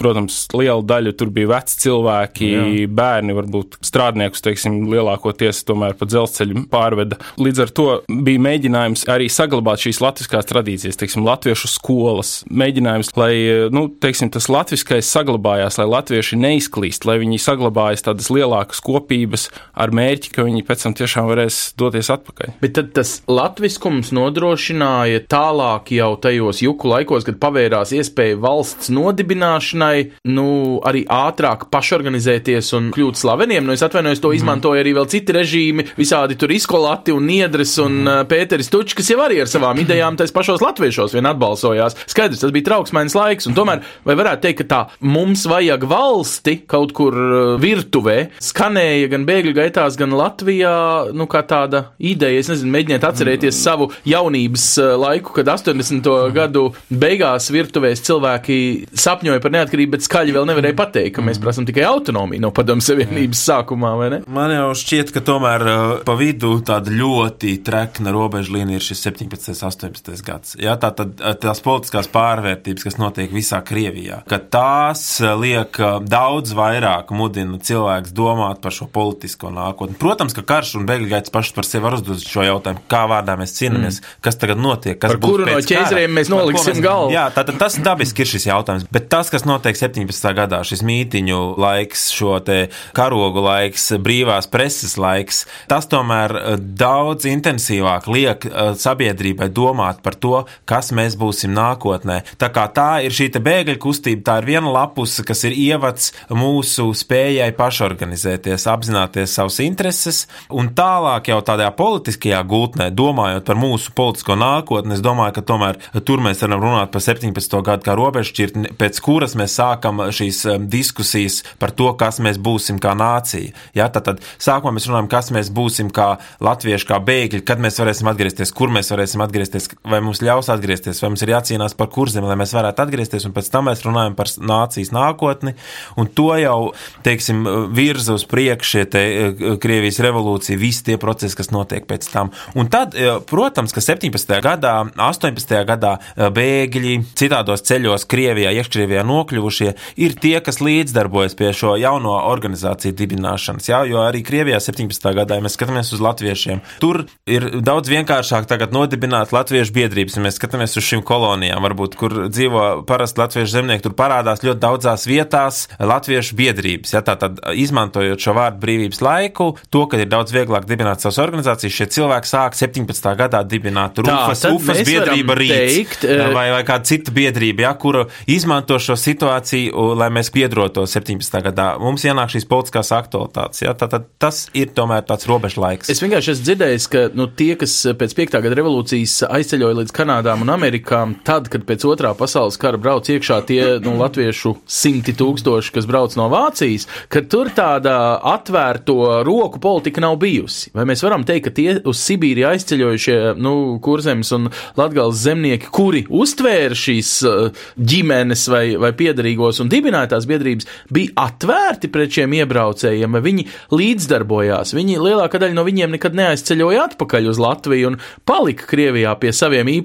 Protams, 0.00 0.42
liela 0.56 0.84
daļa 0.84 1.14
tur 1.16 1.32
bija 1.32 1.54
veci 1.54 1.78
cilvēki, 1.86 2.50
Jā. 2.52 2.66
bērni, 2.92 3.36
varbūt 3.36 3.78
strādniekus, 3.84 4.44
teiksim, 4.44 4.82
lielākoties 4.92 5.64
tomēr 5.68 5.96
pa 5.96 6.08
dzelzceļu 6.08 6.66
pārveda. 6.72 7.16
Līdz 7.40 7.64
ar 7.64 7.72
to 7.72 7.88
bija 8.12 8.44
mēģinājums 8.44 9.06
arī 9.12 9.30
saglabāt 9.32 9.86
šīs 9.86 10.02
latviskās 10.04 10.48
tradīcijas 10.52 10.61
tradīcijas, 10.62 10.98
teiksim, 11.00 11.24
latviešu 11.26 11.68
skolas 11.70 12.30
mēģinājums, 12.50 13.12
lai, 13.18 13.34
nu, 13.74 13.88
teiksim, 13.90 14.30
tas 14.32 14.48
latviskais 14.52 15.10
saglabājās, 15.10 15.78
lai 15.80 15.88
latvieši 15.90 16.38
neizklīst, 16.38 17.06
lai 17.08 17.18
viņi 17.22 17.40
saglabājas 17.42 18.06
tādas 18.06 18.30
lielākas 18.32 18.82
kopības 18.84 19.48
ar 19.74 19.92
mērķi, 19.94 20.32
ka 20.32 20.46
viņi 20.46 20.64
pēc 20.66 20.86
tam 20.86 20.96
tiešām 20.98 21.28
varēs 21.30 21.74
doties 21.78 22.10
atpakaļ. 22.14 22.54
Bet 22.62 22.76
tad 22.78 22.92
tas 22.96 23.14
latviskums 23.26 24.12
nodrošināja 24.14 25.24
tālāk 25.30 25.92
jau 25.96 26.12
tajos 26.22 26.62
juku 26.62 26.92
laikos, 26.92 27.26
kad 27.26 27.40
pavērās 27.42 27.94
iespēja 27.96 28.38
valsts 28.42 28.92
nodibināšanai, 28.94 29.96
nu, 30.30 30.46
arī 30.86 31.04
ātrāk 31.10 31.66
pašorganizēties 31.72 32.72
un 32.78 32.90
kļūt 32.94 33.20
slaveniem. 33.22 33.66
Nu, 33.66 33.74
es 33.74 33.84
atvainojos, 33.84 34.22
to 34.22 34.32
izmantoja 34.36 34.84
arī 34.84 34.94
vēl 34.96 35.10
citi 35.10 35.34
režīmi, 35.36 35.88
visādi 35.98 36.38
tur 36.38 36.54
izkolati 36.54 37.14
un 37.14 37.26
niedres 37.28 37.74
un 37.82 38.02
mm. 38.04 38.30
Pēteris 38.30 38.70
Tučs, 38.72 38.96
kas 38.98 39.10
jau 39.12 39.20
arī 39.24 39.42
ar 39.42 39.50
savām 39.50 39.80
idejām 39.82 40.16
tais 40.18 40.32
pašos 40.52 40.64
latviešos 40.66 41.14
vien 41.16 41.26
atbalsojās. 41.30 41.96
Skaidrs, 42.10 42.42
tas 42.42 42.52
bija 42.52 42.68
trauksmēns 42.68 43.16
laiks, 43.16 43.48
un 43.48 43.56
tomēr, 43.56 43.82
vai 44.04 44.16
varētu 44.18 44.44
teikt, 44.44 44.62
ka 44.62 44.68
tā 44.68 44.80
mums 45.00 45.46
vajag 45.48 45.86
valsti 45.88 46.58
kaut 46.68 46.92
kur 46.96 47.16
virtuvē, 47.62 48.18
skanēja 48.42 49.08
gan 49.12 49.24
bēgļu 49.28 49.54
gaitās, 49.56 49.96
gan 50.00 50.12
Latvijā, 50.16 50.74
nu, 51.16 51.26
kā 51.30 51.42
tāda 51.48 51.86
ideja, 51.98 52.42
es 52.42 52.50
nezinu, 52.52 52.72
mēģiniet 52.74 53.06
atcerēties 53.08 53.54
mm. 53.54 53.62
savu 53.62 53.88
jaunības 54.08 54.66
laiku, 55.00 55.32
kad 55.38 55.48
80. 55.54 56.02
Mm. 56.02 56.34
gadu 56.36 56.66
beigās 56.88 57.48
virtuvēs 57.52 58.04
cilvēki 58.04 58.58
sapņoja 58.92 59.42
par 59.42 59.56
neatkarību, 59.56 59.96
bet 59.96 60.06
skaļi 60.06 60.36
vēl 60.36 60.48
nevarēja 60.50 60.78
pateikt, 60.78 61.14
ka 61.16 61.24
mēs 61.24 61.38
mm. 61.38 61.46
prasam 61.46 61.68
tikai 61.68 61.86
autonomiju 61.88 62.44
no 62.44 62.52
padomu 62.54 62.84
savienības 62.84 63.46
sākumā, 63.48 63.94
vai 64.00 64.10
ne? 64.16 64.20
Man 64.32 64.52
jau 64.52 64.68
šķiet, 64.76 65.14
ka 65.14 65.24
tomēr 65.24 65.66
pa 66.06 66.18
vidu 66.18 66.58
tāda 66.66 66.92
ļoti 66.92 67.56
trekna 67.64 68.12
robeža 68.14 68.58
līnija 68.58 68.80
ir 68.80 68.88
šis 68.90 69.06
17. 69.08 69.52
un 69.52 69.72
18. 69.72 70.12
gads. 70.26 70.31
Jā, 70.60 70.76
tā 70.80 70.92
tad 70.96 71.20
tās 71.42 71.60
politiskās 71.64 72.08
pārvērtības, 72.12 72.86
kas 72.86 72.98
notiek 73.00 73.32
visā 73.34 73.60
Krievijā, 73.66 74.22
ka 74.28 74.38
tās 74.42 75.04
liek 75.40 75.78
daudz 76.06 76.54
vairāk 76.56 77.12
mudina 77.16 77.58
cilvēks 77.62 78.14
domāt 78.16 78.62
par 78.64 78.74
šo 78.74 78.88
politisko 78.92 79.52
nākotni. 79.54 79.98
Protams, 80.00 80.34
ka 80.36 80.44
karš 80.46 80.76
un 80.80 80.86
bēgļu 80.88 81.10
gaitas 81.12 81.32
pašas 81.34 81.56
par 81.56 81.68
sevi 81.68 81.84
var 81.86 81.96
uzdot 81.98 82.22
šo 82.24 82.46
jautājumu, 82.46 82.84
kā 82.90 83.02
vārdā 83.10 83.36
mēs 83.40 83.54
cīnāmies, 83.58 84.00
mm. 84.00 84.18
kas 84.24 84.38
tagad 84.40 84.60
notiek, 84.62 84.98
kas 85.00 85.14
par 85.14 85.20
kuru 85.22 85.48
no 85.48 85.58
ķēzeriem 85.66 86.16
mēs 86.18 86.30
noliksim 86.32 86.76
mēs, 86.76 86.82
galvu. 86.84 87.12
Jā, 87.14 87.26
tātad 87.34 87.58
tas 87.60 87.78
dabiski 87.82 88.24
ir 88.24 88.30
šis 88.32 88.48
jautājums, 88.48 88.86
bet 88.92 89.08
tas, 89.12 89.30
kas 89.32 89.46
notiek 89.48 89.78
17. 89.78 90.32
gadā, 90.38 90.62
šis 90.66 90.84
mītiņu 90.86 91.40
laiks, 91.60 92.08
šo 92.14 92.38
te 92.44 92.58
karogu 92.96 93.44
laiks, 93.44 93.90
brīvās 94.02 94.48
preses 94.52 94.96
laiks, 95.00 95.44
tas 95.70 95.88
tomēr 95.90 96.36
daudz 96.58 97.28
intensīvāk 97.30 98.08
liek 98.12 98.46
sabiedrībai 98.82 99.50
domāt 99.52 100.02
par 100.04 100.16
to, 100.22 100.44
kas 100.68 100.92
mēs 100.96 101.16
būsim 101.20 101.52
nākotnē. 101.56 102.22
Tā 102.40 102.48
kā 102.54 102.68
tā 102.74 102.90
ir 103.06 103.14
šī 103.14 103.30
bēgļu 103.42 103.78
kustība, 103.82 104.24
tā 104.26 104.38
ir 104.40 104.48
viena 104.52 104.72
lapuse, 104.72 105.24
kas 105.26 105.44
ir 105.48 105.56
ievads 105.56 106.12
mūsu 106.30 106.88
spējai 106.96 107.50
pašorganizēties, 107.58 108.66
apzināties 108.70 109.36
savus 109.36 109.58
intereses, 109.64 110.24
un 110.50 110.70
tālāk 110.76 111.32
jau 111.32 111.40
tādā 111.44 111.68
politiskajā 111.76 112.42
gultnē, 112.48 112.90
domājot 112.94 113.46
par 113.48 113.60
mūsu 113.60 113.94
politisko 113.96 114.36
nākotni, 114.38 114.96
es 114.96 115.04
domāju, 115.04 115.36
ka 115.38 115.46
tomēr 115.52 115.80
tur 116.06 116.22
mēs 116.24 116.42
varam 116.44 116.62
runāt 116.62 116.92
par 116.94 117.04
17. 117.04 117.58
gadu 117.66 117.86
kā 117.86 117.96
robežšķirtni, 117.98 118.74
pēc 118.80 119.00
kuras 119.04 119.36
mēs 119.38 119.56
sākam 119.58 120.04
šīs 120.12 120.42
um, 120.50 120.68
diskusijas 120.70 121.42
par 121.62 121.74
to, 121.76 121.90
kas 121.98 122.20
mēs 122.22 122.40
būsim 122.42 122.80
kā 122.82 122.94
nācija. 122.98 123.52
Ja, 123.76 123.88
tad, 123.92 124.06
tad 124.08 124.22
sākumā 124.42 124.76
mēs 124.76 124.88
runājam, 124.90 125.10
kas 125.12 125.32
mēs 125.34 125.50
būsim 125.54 125.90
kā 125.94 126.16
latvieši, 126.42 126.88
kā 126.88 127.00
bēgļi, 127.02 127.42
kad 127.48 127.62
mēs 127.62 127.80
varēsim 127.80 128.10
atgriezties, 128.12 128.52
kur 128.56 128.72
mēs 128.72 128.92
varēsim 128.92 129.24
atgriezties, 129.24 129.70
vai 129.88 130.02
mums 130.04 130.11
ļaus 130.20 130.50
atgriezties, 130.52 131.00
vai 131.02 131.12
mums 131.12 131.22
ir 131.24 131.32
jācīnās 131.32 131.76
par 131.78 131.88
kurzem, 131.94 132.26
lai 132.28 132.36
mēs 132.36 132.52
varētu 132.52 132.84
atgriezties, 132.84 133.24
un 133.28 133.32
pēc 133.32 133.48
tam 133.54 133.70
mēs 133.70 133.84
runājam 133.86 134.16
par 134.18 134.28
nācijas 134.36 134.92
nākotni, 134.92 135.54
un 135.96 136.10
to 136.12 136.28
jau, 136.36 136.58
teiksim, 137.06 137.46
virza 137.72 138.18
uz 138.18 138.26
priekšu 138.28 138.84
te 138.92 139.02
eh, 139.02 139.42
Krievijas 139.62 140.00
revolūcija, 140.04 140.58
visi 140.60 140.84
tie 140.86 140.98
procesi, 141.00 141.36
kas 141.38 141.52
notiek 141.54 141.86
pēc 141.88 142.08
tam. 142.12 142.32
Un 142.58 142.70
tad, 142.72 142.96
eh, 142.98 143.18
protams, 143.28 143.74
ka 143.74 143.82
17. 143.84 144.38
gadā, 144.44 144.74
18. 144.96 145.62
gadā 145.68 145.94
eh, 145.98 146.28
bēgļi 146.34 146.94
citādos 147.18 147.64
ceļos 147.68 148.06
Krievijā, 148.10 148.52
iekškrievijā 148.58 149.04
nokļuvušie, 149.08 149.72
ir 150.04 150.16
tie, 150.22 150.36
kas 150.44 150.60
līdzdarbojas 150.64 151.36
pie 151.38 151.52
šo 151.56 151.74
jauno 151.80 152.14
organizāciju 152.30 152.96
dibināšanas, 152.98 153.68
jā, 153.70 153.82
jo 153.88 154.02
arī 154.04 154.24
Krievijā 154.26 154.60
17. 154.62 155.12
gadā, 155.16 155.38
ja 155.38 155.44
mēs 155.44 155.56
skatāmies 155.58 155.92
uz 155.94 156.02
latviešiem, 156.02 156.62
tur 156.82 157.04
ir 157.30 157.48
daudz 157.64 157.90
vienkāršāk 157.92 158.48
tagad 158.50 158.74
nodibināt 158.74 159.34
latviešu 159.34 159.74
biedrības. 160.02 160.16
Ja 160.16 160.22
mēs 160.26 160.38
skatāmies 160.38 160.76
uz 160.76 160.86
šīm 160.86 161.02
kolonijām, 161.06 161.62
varbūt, 161.62 161.96
kur 161.96 162.12
dzīvo 162.28 162.84
parasti 162.86 163.20
latviešu 163.20 163.52
zemnieki, 163.52 163.82
tur 163.86 163.94
parādās 163.96 164.42
ļoti 164.42 164.60
daudzās 164.60 165.06
vietās 165.06 165.68
latviešu 165.78 166.36
biedrības. 166.36 166.92
Ja, 166.94 167.02
tātad, 167.02 167.40
izmantojot 167.54 168.20
šo 168.20 168.34
vārdu 168.36 168.60
brīvības 168.62 169.02
laiku, 169.02 169.56
to, 169.70 169.86
ka 169.86 170.00
ir 170.00 170.10
daudz 170.10 170.32
vieglāk 170.34 170.66
dibināt 170.66 171.02
savas 171.02 171.20
organizācijas, 171.22 171.76
šie 171.76 171.88
cilvēki 171.98 172.30
sāk 172.30 172.56
17. 172.58 173.14
gadā 173.18 173.42
dibināt 173.46 173.98
Rufas, 174.02 174.44
Ufas 174.50 174.82
biedrība 174.86 175.36
rīts 175.38 176.04
eh, 176.04 176.24
vai, 176.34 176.48
vai 176.54 176.62
kāda 176.66 176.88
cita 176.88 177.14
biedrība, 177.14 177.66
ja, 177.66 177.74
kura 177.78 178.06
izmanto 178.26 178.78
šo 178.82 178.96
situāciju, 178.98 179.92
lai 179.98 180.10
mēs 180.14 180.32
piedroto 180.34 180.86
17. 180.88 181.42
gadā. 181.46 181.72
Mums 181.82 182.06
ienāk 182.06 182.32
šīs 182.34 182.48
politiskās 182.50 182.92
aktualitātes. 182.96 183.62
Ja, 183.64 183.74
tātad 183.78 184.08
tas 184.22 184.46
ir 184.58 184.72
tomēr 184.74 185.04
tāds 185.06 185.28
robežu 185.30 185.62
laiks. 185.62 185.90
Es 185.92 186.02
vienkārši 186.02 186.34
esmu 186.34 186.48
dzirdējis, 186.48 186.88
ka 186.92 187.04
nu, 187.16 187.28
tie, 187.38 187.52
kas 187.60 187.74
pēc 187.98 188.16
5. 188.18 188.38
gada 188.44 188.58
revolūcijas 188.58 189.22
aizceļoja 189.28 189.78
līdz 189.82 189.91
Kanādām 189.92 190.42
un 190.44 190.50
Amerikām, 190.52 191.14
tad, 191.26 191.48
kad 191.52 191.66
pēc 191.68 191.84
otrā 191.88 192.12
pasaules 192.16 192.56
kara 192.60 192.78
brauc 192.80 193.08
iekšā 193.12 193.38
tie 193.48 193.60
nu, 193.84 193.94
latviešu 194.00 194.54
simti 194.64 195.12
tūkstoši, 195.16 195.72
kas 195.74 195.88
brauc 195.88 196.14
no 196.16 196.28
Vācijas, 196.32 196.86
ka 197.12 197.20
tur 197.28 197.50
tāda 197.52 198.16
atvērto 198.32 199.20
roku 199.26 199.60
politika 199.62 200.02
nav 200.04 200.16
bijusi. 200.22 200.72
Vai 200.76 200.86
mēs 200.88 201.04
varam 201.04 201.26
teikt, 201.28 201.48
ka 201.48 201.54
tie 201.56 201.74
uz 201.88 202.00
Sibīriju 202.00 202.48
aizceļojušie 202.48 203.18
nu, 203.42 203.54
kurzemes 203.84 204.32
un 204.36 204.48
latgals 204.78 205.20
zemnieki, 205.22 205.68
kuri 205.74 206.04
uztvēra 206.08 206.78
šīs 206.78 207.12
uh, 207.28 207.64
ģimenes 207.76 208.46
vai, 208.52 208.64
vai 208.80 208.92
piedarīgos 208.96 209.60
un 209.62 209.70
dibināja 209.72 210.14
tās 210.14 210.28
biedrības, 210.30 210.68
bija 210.92 211.12
atvērti 211.26 211.92
pret 211.92 212.16
šiem 212.16 212.38
iebraucējiem, 212.40 213.12
vai 213.18 213.24
viņi 213.28 213.46
līdzdarbojās? 213.76 214.74
Viņi 214.78 214.98
lielākā 215.02 215.42
daļa 215.42 215.58
no 215.58 215.66
viņiem 215.68 215.96
nekad 215.98 216.16
neaizceļoja 216.18 216.88
atpakaļ 216.90 217.30
uz 217.32 217.42
Latviju 217.42 217.92
un 217.92 218.00
palika 218.28 218.66
Krievijā 218.70 219.12
pie 219.20 219.34
saviem 219.36 219.68
īpašumiem, 219.68 219.81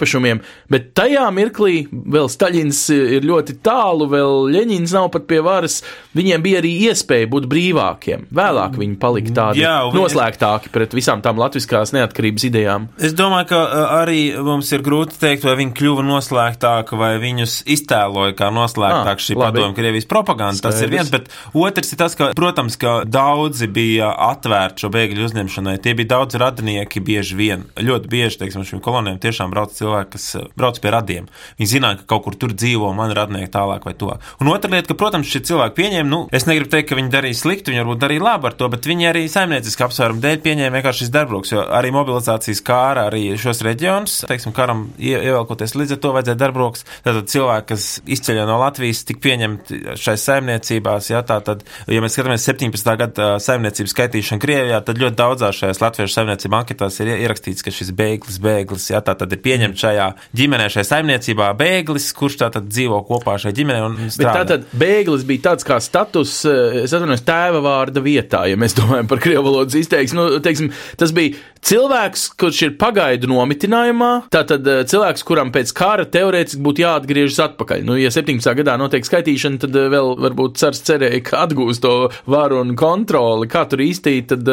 bet 0.72 0.92
tajā 0.98 1.26
mirklī 1.34 1.88
vēl 1.92 2.30
Staļins 2.32 2.82
ir 2.94 3.28
ļoti 3.28 3.58
tālu, 3.66 4.08
vēl 4.12 4.52
Ļeņins 4.54 4.94
nav 4.96 5.10
pat 5.14 5.28
pie 5.30 5.42
varas, 5.46 5.80
viņiem 6.18 6.44
bija 6.44 6.62
arī 6.62 6.74
iespēja 6.90 7.30
būt 7.32 7.48
brīvākiem. 7.52 8.28
Vēlāk 8.36 8.78
viņi 8.80 8.98
palika 9.02 9.34
tādi 9.42 9.64
Jā, 9.64 9.76
viņi... 9.88 10.02
noslēgtāki 10.02 10.72
pret 10.74 10.96
visām 10.98 11.24
tām 11.26 11.40
latviskās 11.42 11.94
neatkarības 11.96 12.48
idejām. 12.50 12.88
Es 13.02 13.16
domāju, 13.18 13.50
ka 13.52 13.62
arī 14.00 14.22
mums 14.44 14.72
ir 14.76 14.84
grūti 14.86 15.20
teikt, 15.22 15.46
vai 15.48 15.58
viņi 15.62 15.76
kļuva 15.78 16.06
noslēgtāki, 16.08 17.00
vai 17.00 17.14
viņus 17.22 17.60
iztēloja 17.78 18.36
kā 18.38 18.52
noslēgtāk 18.54 19.24
šī 19.24 19.38
padomu 19.40 19.76
Krievijas 19.78 20.10
propaganda. 20.10 20.68
Tas 20.68 20.82
ir 20.84 20.92
viens, 20.94 21.12
bet 21.14 21.30
otrs 21.58 21.94
ir 21.94 22.02
tas, 22.02 22.16
ka, 22.18 22.32
protams, 22.38 22.78
ka 22.80 23.00
daudzi 23.08 23.70
bija 23.72 24.12
atvērti 24.30 24.86
šo 24.86 24.92
bēgļu 24.94 25.28
uzņemšanai. 25.28 25.78
Tie 25.84 25.96
bija 25.98 26.14
daudz 26.18 26.38
radinieki 26.42 27.04
bieži 27.04 27.38
vien. 27.40 27.66
Ļoti 27.78 28.12
bieži, 28.12 28.42
teiksim, 28.44 28.66
šīm 28.68 28.82
kolonijām 28.84 29.20
tiešām 29.24 29.54
brauc 29.54 29.76
cilvēki, 29.78 29.87
kas 30.14 30.28
eh, 30.38 30.48
brauc 30.58 30.80
pie 30.84 30.94
radiem. 30.94 31.30
Viņi 31.60 31.72
zināja, 31.72 32.02
ka 32.02 32.08
kaut 32.14 32.26
kur 32.28 32.38
tur 32.40 32.54
dzīvo 32.56 32.92
mani 32.98 33.16
radnieki 33.18 33.52
tālāk 33.54 33.88
vai 33.88 33.96
to. 33.98 34.14
Un 34.42 34.52
otra 34.52 34.72
lieta, 34.74 34.92
ka, 34.92 34.98
protams, 35.00 35.30
šie 35.32 35.44
cilvēki 35.48 35.78
pieņēma, 35.80 36.10
nu, 36.12 36.22
es 36.36 36.48
negribu 36.50 36.72
teikt, 36.74 36.90
ka 36.92 37.00
viņi 37.00 37.14
darīja 37.14 37.40
slikti, 37.42 37.74
viņi 37.74 37.84
varbūt 37.84 38.04
darīja 38.04 38.26
labi 38.28 38.50
ar 38.50 38.58
to, 38.60 38.70
bet 38.74 38.90
viņi 38.90 39.10
arī 39.12 39.24
saimnieciski 39.32 39.86
apsvērumu 39.88 40.24
dēļ 40.24 40.42
pieņēma 40.46 40.80
vienkārši 40.80 41.06
šis 41.06 41.14
darbroks, 41.14 41.54
jo 41.54 41.64
arī 41.80 41.92
mobilizācijas 41.96 42.64
kāra 42.68 43.08
arī 43.12 43.24
šos 43.40 43.64
reģionus, 43.66 44.20
teiksim, 44.30 44.56
karam 44.56 44.88
ievelkoties 45.00 45.76
līdz 45.78 45.96
ar 45.98 46.02
to 46.04 46.14
vajadzēja 46.16 46.42
darbroks. 46.42 46.86
Tātad 47.06 47.30
cilvēki, 47.32 47.68
kas 47.74 47.88
izceļ 48.18 48.42
no 48.48 48.58
Latvijas, 48.62 49.04
tik 49.08 49.22
pieņemti 49.24 49.98
šai 50.00 50.16
saimniecībās, 50.22 51.12
jā, 51.12 51.22
tātad, 51.28 51.64
ja 51.92 52.04
mēs 52.04 52.18
skatāmies 52.18 52.48
17. 52.48 52.94
gada 53.00 53.30
saimniecības 53.44 53.94
skaitīšanu 53.96 54.44
Krievijā, 54.44 54.82
tad 54.86 55.02
ļoti 55.02 55.20
daudzās 55.20 55.62
šajās 55.62 55.82
latviešu 55.84 56.16
saimniecību 56.18 56.60
anketās 56.60 57.00
ir 57.04 57.14
ierakstīts, 57.16 57.66
ka 57.66 57.74
šis 57.74 57.94
bēglis, 57.98 58.40
bēglis, 58.44 58.90
jā, 58.94 59.02
tā 59.06 59.16
tad 59.18 59.34
ir 59.34 59.42
pieņemts 59.44 59.77
šajā 59.82 60.08
ģimenē, 60.38 60.70
šajā 60.74 60.88
saimniecībā 60.92 61.52
bēglis, 61.60 62.10
kurš 62.18 62.40
tā 62.42 62.52
tad 62.54 62.70
dzīvo 62.72 63.02
kopā 63.08 63.38
šajā 63.42 63.58
ģimenē 63.60 63.84
un 63.86 63.98
strādā. 64.06 64.18
Bet 64.18 64.40
tā 64.40 64.46
tad 64.54 64.80
bēglis 64.84 65.26
bija 65.28 65.46
tāds 65.52 65.68
kā 65.68 65.80
status, 65.84 66.40
eh, 66.46 66.82
es 66.84 66.96
atvainojos, 66.96 67.26
tēva 67.28 67.64
vārda 67.66 68.04
vietā, 68.04 68.46
ja 68.50 68.60
mēs 68.60 68.78
domājam 68.78 69.10
par 69.10 69.24
krievu 69.24 69.46
valodas 69.50 69.78
izteiksmi, 69.80 70.20
nu, 70.20 70.42
teiksim, 70.44 70.72
tas 70.98 71.14
bija 71.16 71.38
cilvēks, 71.66 72.24
kurš 72.40 72.62
ir 72.68 72.74
pagaidu 72.80 73.30
nomitinājumā, 73.32 74.12
tātad 74.34 74.68
eh, 74.68 74.84
cilvēks, 74.90 75.24
kuram 75.28 75.52
pēc 75.56 75.74
kara 75.78 76.08
teorētiski 76.10 76.62
būtu 76.64 76.84
jāatgriežas 76.84 77.40
atpakaļ. 77.50 77.86
Nu, 77.88 77.98
ja 78.00 78.12
17. 78.14 78.50
gadā 78.60 78.78
notiek 78.80 79.06
skaitīšana, 79.08 79.62
tad 79.64 79.78
eh, 79.78 79.90
vēl 79.94 80.14
varbūt 80.26 80.60
cars 80.62 80.82
cerēja, 80.88 81.22
ka 81.28 81.44
atgūs 81.46 81.82
to 81.84 81.94
varu 82.30 82.62
un 82.64 82.74
kontroli, 82.80 83.50
kā 83.52 83.66
tur 83.70 83.84
īstī, 83.86 84.20
tad 84.28 84.48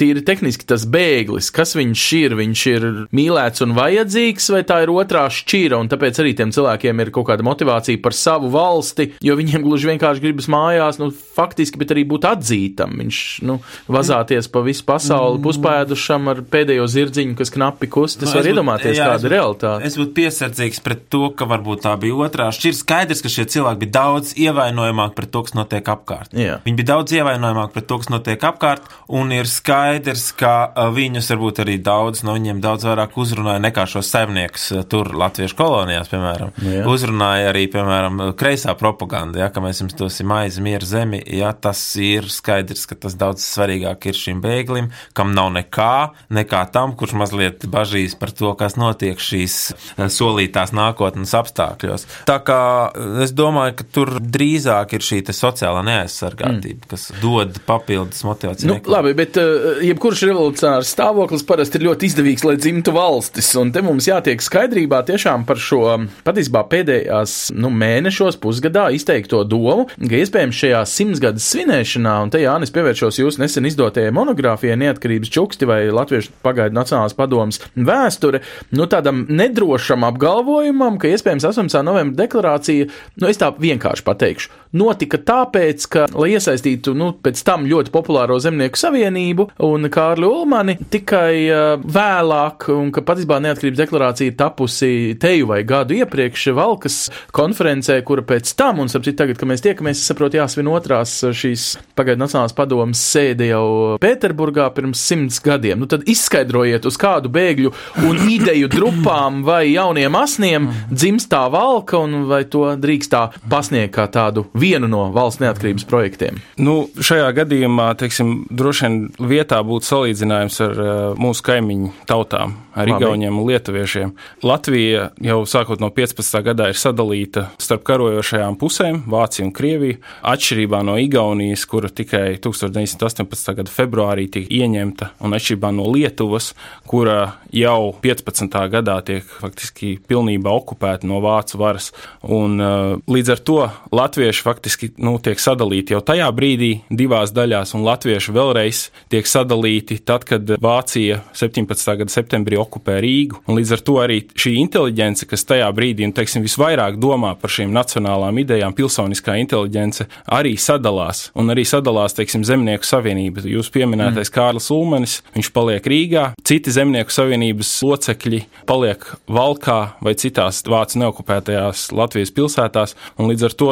tīri 0.00 0.24
tehniski 0.26 0.68
tas 0.68 0.86
bēglis, 0.90 1.50
kas 1.54 1.74
viņš 1.78 2.06
ir, 2.20 2.36
viņš 2.38 2.64
ir 2.70 2.88
mīlēts 3.16 3.64
un 3.64 3.74
vajadzīgs, 3.76 4.50
vai 4.54 4.62
tā 4.68 4.80
ir 4.84 4.92
otrā 4.94 5.26
šķira, 5.32 5.80
un 5.80 5.90
tāpēc 5.90 6.22
arī 6.22 6.34
tiem 6.38 6.54
cilvēkiem 6.54 7.04
ir 7.04 7.12
kaut 7.14 7.28
kāda 7.30 7.46
motivācija 7.46 8.00
par 8.02 8.16
savu 8.16 8.50
valsti, 8.52 9.10
jo 9.24 9.36
viņiem 9.38 9.64
gluži 9.66 9.92
vienkārši 9.92 10.24
gribas 10.24 10.50
mājās, 10.52 11.00
nu, 11.02 11.10
faktiski, 11.10 11.80
bet 11.80 11.94
arī 11.94 12.06
būt 12.08 12.28
atzītam. 12.30 12.98
Viņš, 13.00 13.20
nu, 13.48 13.60
vazāties 13.90 14.48
pa 14.52 14.62
visu 14.66 14.84
pasauli, 14.88 15.40
Mm. 15.40 15.46
puspēdušam 15.46 16.28
ar 16.30 16.39
pēdējo 16.50 16.86
zirdziņu, 16.90 17.36
kas 17.38 17.52
knapi 17.54 17.88
kustas, 17.90 18.30
Nu, 18.30 18.38
var 18.38 18.48
iedomāties, 18.50 18.96
jā, 18.98 19.06
kāda 19.10 19.28
ir 19.28 19.34
realitāte. 19.34 19.86
Es 19.88 19.96
būtu 20.00 20.14
piesardzīgs 20.16 20.82
pret 20.84 21.06
to, 21.12 21.22
ka 21.36 21.48
varbūt 21.50 21.84
tā 21.86 21.94
bija 22.00 22.16
otrā 22.26 22.48
šķira. 22.54 22.78
Skaidrs, 22.80 23.22
ka 23.24 23.32
šie 23.32 23.46
cilvēki 23.54 23.82
bija 23.84 23.94
daudz 23.98 24.32
ievainojamāki 24.40 25.16
pret 25.18 25.32
to, 25.34 25.42
kas 25.46 25.56
notiek 25.58 25.90
apkārt. 25.94 26.34
Jā. 26.36 26.58
Viņi 26.64 26.78
bija 26.80 26.90
daudz 26.92 27.14
ievainojamāki 27.18 27.76
pret 27.76 27.88
to, 27.90 28.00
kas 28.02 28.12
notiek 28.12 28.46
apkārt, 28.50 28.88
un 29.20 29.34
ir 29.36 29.50
skaidrs, 29.50 30.30
ka 30.38 30.54
uh, 30.70 30.90
viņus 30.94 31.30
varbūt 31.34 31.62
arī 31.64 31.76
daudz 31.84 32.24
no 32.26 32.36
viņiem 32.38 32.62
daudz 32.64 32.86
vairāk 32.88 33.16
uzrunāja 33.20 33.62
nekā 33.66 33.86
šos 33.90 34.10
saimniekus 34.14 34.70
uh, 34.76 34.84
tur 34.88 35.12
Latviešu 35.20 35.58
kolonijās, 35.58 36.10
piemēram. 36.12 36.54
Jā. 36.64 36.84
Uzrunāja 36.90 37.50
arī, 37.52 37.66
piemēram, 37.72 38.22
kreisā 38.38 38.74
propaganda, 38.78 39.44
ja, 39.44 39.50
ka 39.52 39.62
mēs 39.64 39.82
jums 39.82 39.96
dosim 39.98 40.30
maizi, 40.30 40.62
mieru 40.64 40.86
zemi. 40.88 41.20
Ja, 41.40 41.52
tas 41.52 41.80
ir 42.00 42.28
skaidrs, 42.32 42.86
ka 42.90 42.98
tas 43.06 43.16
daudz 43.18 43.44
svarīgāk 43.46 44.10
ir 44.10 44.18
šim 44.18 44.42
bēglim, 44.44 44.90
kam 45.16 45.34
nav 45.36 45.52
nekā, 45.56 45.94
nekā 46.30 46.62
tam, 46.72 46.94
kurš 46.98 47.16
mazliet 47.18 47.66
bažīs 47.70 48.14
par 48.18 48.32
to, 48.34 48.52
kas 48.58 48.76
notiek 48.80 49.20
šīs 49.20 49.56
eh, 49.72 50.06
solītās 50.12 50.74
nākotnes 50.76 51.34
apstākļos. 51.36 52.06
Tā 52.28 52.38
kā 52.46 52.60
eh, 52.90 53.22
es 53.26 53.34
domāju, 53.36 53.76
ka 53.80 53.88
tur 53.98 54.14
drīzāk 54.22 54.94
ir 54.96 55.06
šī 55.06 55.22
sociālā 55.30 55.82
neaizsargātība, 55.86 56.84
mm. 56.84 56.90
kas 56.90 57.08
dod 57.22 57.60
papildus 57.66 58.22
motivāciju. 58.26 58.70
Nu, 58.70 58.78
meklēt. 58.78 58.92
labi, 58.94 59.12
bet 59.18 59.38
uh, 59.40 59.80
jebkurš 59.84 60.24
revolucionārs 60.30 60.90
stāvoklis 60.94 61.44
parasti 61.46 61.78
ir 61.78 61.86
ļoti 61.88 62.08
izdevīgs, 62.10 62.44
lai 62.46 62.56
dzimtu 62.60 62.94
valstis. 62.94 63.50
Un 63.60 63.72
te 63.74 63.82
mums 63.84 64.08
jātiek 64.08 64.42
skaidrībā 64.42 65.02
tiešām 65.08 65.44
par 65.48 65.60
šo 65.60 65.82
patiesībā 66.26 66.64
pēdējās 66.70 67.36
nu, 67.56 67.70
mēnešos, 67.74 68.38
pusgadā 68.42 68.88
izteikto 68.96 69.42
domu, 69.48 69.86
ka 70.00 70.20
iespējams 70.20 70.62
šajā 70.64 70.82
simtsgades 70.88 71.46
svinēšanā, 71.52 72.16
un 72.24 72.32
te 72.32 72.42
Jānis 72.42 72.74
pievēršos 72.74 73.20
jūsu 73.22 73.42
nesen 73.42 73.68
izdotajai 73.70 74.14
monogrāfijai 74.16 74.78
Neatkarības 74.80 75.32
čuksti 75.34 75.68
vai 75.68 75.82
Latviešu 76.20 76.42
pagaidu 76.44 76.76
Nacionālās 76.76 77.16
padomas 77.16 77.60
vēsture, 77.76 78.42
nu 78.76 78.86
tādam 78.90 79.24
nedrošam 79.28 80.04
apgalvojumam, 80.08 80.98
ka 81.00 81.08
iespējams 81.08 81.46
18. 81.48 81.82
novembra 81.86 82.24
deklarācija, 82.24 82.88
nu 83.20 83.30
es 83.30 83.40
tā 83.40 83.50
vienkārši 83.56 84.04
pateikšu, 84.04 84.50
notika 84.76 85.18
tāpēc, 85.18 85.86
ka, 85.90 86.06
lai 86.14 86.32
iesaistītu, 86.36 86.94
nu, 86.98 87.10
pēc 87.22 87.42
tam 87.46 87.66
ļoti 87.68 87.92
populāro 87.94 88.38
zemnieku 88.42 88.78
savienību 88.78 89.48
un 89.66 89.88
Kārli 89.92 90.28
Ulmani 90.28 90.76
tikai 90.92 91.32
uh, 91.50 91.72
vēlāk, 91.80 92.68
un 92.74 92.92
ka 92.94 93.02
patiesībā 93.06 93.40
neatkarības 93.42 93.80
deklarācija 93.82 94.36
tapusi 94.38 95.16
teju 95.20 95.50
vai 95.50 95.62
gadu 95.66 95.96
iepriekš 95.98 96.50
Valkas 96.56 96.98
konferencē, 97.34 97.98
kura 98.06 98.24
pēc 98.26 98.54
tam, 98.58 98.82
un 98.84 98.92
sapratu, 98.92 99.16
tagad, 99.18 99.40
kad 99.40 99.50
mēs 99.50 99.64
tiekamies, 99.64 100.00
es 100.02 100.10
saprotu, 100.12 100.38
jāsvin 100.40 100.70
otrās 100.70 101.16
šīs 101.34 101.72
pagaidu 101.98 102.22
Nacionālās 102.22 102.54
padomas 102.56 103.00
sēde 103.10 103.48
jau 103.50 103.96
Pēterburgā 104.02 104.68
pirms 104.76 105.02
simts 105.02 105.40
gadiem. 105.42 105.80
Nu, 105.80 105.88
tad 105.90 106.06
izskaidrojiet, 106.10 106.86
uz 106.86 106.98
kādu 107.00 107.32
bēgļu 107.32 107.72
un 108.06 108.22
ideju 108.36 108.70
grupām 108.72 109.42
vai 109.46 109.72
jauniem 109.72 110.18
asniem 110.20 110.70
dzimst 110.92 111.30
tā 111.32 111.46
valka, 111.52 111.98
un 112.04 112.28
vai 112.30 112.44
to 112.50 112.66
drīkst 112.80 113.14
tā 113.14 113.26
pasniegt 113.50 113.96
kā 113.96 114.06
tādu 114.12 114.46
vienu 114.60 114.88
no 114.90 115.06
valsts 115.14 115.40
neatkarības 115.42 115.86
projektiem. 115.88 116.40
Nu, 116.60 116.84
šajā 117.00 117.28
gadījumā, 117.40 117.90
teiksim, 118.00 118.44
droši 118.50 118.86
vien 118.86 118.98
vietā 119.32 119.60
būtu 119.66 119.88
salīdzinājums 119.88 120.60
ar 120.66 120.80
uh, 120.80 120.90
mūsu 121.20 121.44
kaimiņu 121.46 121.92
tautām, 122.08 122.56
ar 122.74 122.88
Labi. 122.88 123.04
Igauniem 123.04 123.38
un 123.40 123.48
Lietuviešiem. 123.48 124.12
Latvija 124.46 125.08
jau 125.24 125.40
sākot 125.48 125.82
no 125.82 125.90
15. 125.94 126.40
gadā 126.46 126.70
ir 126.70 126.78
sadalīta 126.78 127.48
starp 127.60 127.84
karojošajām 127.88 128.58
pusēm- 128.60 129.02
Vāciju 129.14 129.48
un 129.48 129.52
Krieviju. 129.52 129.98
Atšķirībā 130.22 130.82
no 130.86 130.96
Igaunijas, 131.00 131.64
kura 131.66 131.88
tikai 131.88 132.38
1918. 132.38 133.54
gada 133.54 133.70
februārī 133.70 134.30
tika 134.30 134.48
ieņemta, 134.48 135.10
un 135.20 135.36
atšķirībā 135.36 135.72
no 135.74 135.88
Lietuvas, 135.90 136.54
kura 136.86 137.34
jau 137.52 137.94
15. 138.02 138.68
gadā 138.70 139.00
tiek 139.04 139.24
faktiski 139.24 139.98
pilnībā 140.08 140.50
okupēta 140.50 141.04
no 141.04 141.20
vācu 141.20 141.58
varas. 141.58 141.92
Un, 142.22 142.60
uh, 142.60 142.98
līdz 143.08 143.30
ar 143.30 143.38
to 143.38 143.70
latvieši 143.92 144.42
faktiski 144.50 144.90
nu, 144.98 145.16
tiek 145.22 145.40
sadalīti 145.40 145.94
jau 145.94 146.02
tajā 146.04 146.26
brīdī 146.34 146.72
divās 146.90 147.32
daļās, 147.34 147.74
un 147.78 147.86
latvieši 147.86 148.34
vēlreiz 148.34 148.82
tiek 149.12 149.28
sadalīti 149.28 150.00
tad, 150.06 150.26
kad 150.28 150.56
Vācija 150.60 151.20
17. 151.36 151.94
gada 152.02 152.12
septembrī 152.12 152.58
okupē 152.60 152.98
Rīgu. 153.02 153.42
Un 153.46 153.58
līdz 153.60 153.74
ar 153.76 153.84
to 153.86 153.96
arī 154.02 154.20
šī 154.34 154.56
inteliģence, 154.64 155.28
kas 155.30 155.46
tajā 155.48 155.68
brīdī 155.76 156.08
nu, 156.08 156.16
teiksim, 156.16 156.44
visvairāk 156.46 156.98
domā 157.00 157.34
par 157.40 157.52
šīm 157.52 157.72
nacionālām 157.74 158.42
idejām, 158.42 158.74
pilsoniskā 158.76 159.36
inteliģence, 159.42 160.08
arī 160.38 160.56
sadalās. 160.60 161.28
Un 161.38 161.52
arī 161.54 161.66
sadalās 161.68 162.16
teiksim, 162.18 162.44
Zemnieku 162.46 162.86
savienība. 162.86 163.44
Jūs 163.46 163.70
pieminētais 163.74 164.28
mm. 164.30 164.34
Kārlis 164.34 164.70
Ulmanis, 164.74 165.18
viņš 165.36 165.52
paliek 165.54 165.86
Rīgā, 165.92 166.26
citi 166.46 166.72
Zemnieku 166.74 167.14
savienības 167.14 167.72
locekļi 167.86 168.42
paliek 168.68 169.06
Valkā 169.30 169.78
vai 170.04 170.16
citās 170.18 170.62
vācu 170.66 171.00
neokupētajās 171.04 171.90
Latvijas 171.96 172.34
pilsētās. 172.34 172.96
Un 173.20 173.30
līdz 173.30 173.48
ar 173.48 173.56
to 173.60 173.70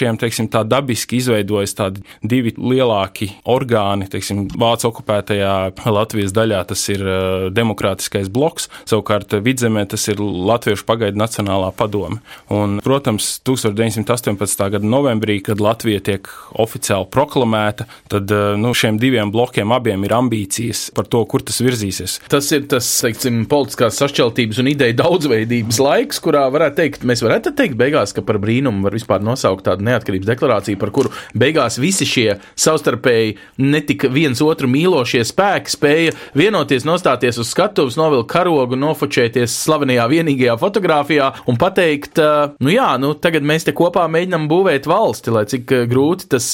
latviešiem 0.00 0.18
teiksim, 0.20 0.48
tā 0.48 0.62
dabiski 0.64 1.18
izveidojas 1.20 1.74
tādi 1.76 2.02
divi 2.22 2.54
lielāki 2.56 3.30
orgāni. 3.44 4.08
Teiksim, 4.08 4.48
vācu 4.48 4.88
okupētajā 4.88 5.72
Latvijas 5.90 6.32
daļā 6.32 6.62
tas 6.70 6.82
ir 6.88 7.02
uh, 7.04 7.48
demokrātiskais 7.52 8.30
bloks, 8.32 8.68
savukārt 8.88 9.34
vidzemē 9.44 9.86
tas 9.90 10.06
ir 10.08 10.20
Latviešu 10.20 10.86
pagaidu 10.88 11.20
Nacionālā 11.20 11.70
padome. 11.76 12.20
Un, 12.48 12.78
protams, 12.84 13.40
1918. 13.44 14.64
gada 14.72 14.86
novembrī, 14.86 15.40
kad 15.44 15.60
Latvija 15.60 16.00
tiek 16.00 16.28
oficiāli 16.56 17.08
proklamēta, 17.12 17.86
tad 18.08 18.30
uh, 18.32 18.56
nu, 18.56 18.72
šiem 18.72 19.00
diviem 19.00 19.32
blokiem 19.32 19.72
abiem 19.76 20.04
ir 20.06 20.16
ambīcijas 20.16 20.88
par 20.96 21.10
to, 21.10 21.22
kur 21.28 21.44
tas 21.44 21.60
virzīsies. 21.60 22.20
Tas 22.32 22.48
ir 22.56 22.66
tas, 22.70 22.88
teiksim, 23.04 23.44
politiskās 23.50 24.00
sašķeltības 24.00 24.62
un 24.62 24.72
ideju 24.72 24.98
daudzveidības 25.02 25.82
laiks, 25.82 26.22
kurā 26.24 26.46
varētu 26.52 26.80
teikt, 26.80 27.06
mēs 27.08 27.24
varētu 27.26 27.54
teikt 27.58 27.78
beigās, 27.80 28.14
ka 28.16 28.24
par 28.24 28.40
brīnumu 28.40 28.86
var 28.86 28.96
vispār 28.96 29.24
nosaukt 29.24 29.66
tādu 29.66 29.89
neatkarības 29.90 30.28
deklarāciju, 30.30 30.78
par 30.80 30.92
kuru 30.94 31.12
beigās 31.38 31.78
visi 31.80 32.06
šie 32.08 32.28
savstarpēji 32.58 33.36
netika 33.62 34.10
viens 34.12 34.40
otru 34.44 34.68
mīlošie 34.70 35.22
spēki 35.26 35.74
spēja 35.74 36.16
vienoties, 36.38 36.86
nostāties 36.88 37.40
uz 37.40 37.50
skatuves, 37.52 37.98
novilkt 38.00 38.30
karogu, 38.32 38.78
nofočēties 38.80 39.54
slavenajā 39.64 40.06
vienīgajā 40.10 40.56
fotografijā 40.60 41.30
un 41.50 41.58
pateikt, 41.60 42.20
nu 42.60 42.72
jā, 42.72 42.90
nu 43.02 43.12
tagad 43.18 43.46
mēs 43.46 43.66
te 43.68 43.74
kopā 43.76 44.06
mēģinam 44.10 44.48
būvēt 44.50 44.88
valsti, 44.90 45.34
lai 45.34 45.44
cik 45.50 45.76
grūti 45.90 46.30
tas 46.36 46.50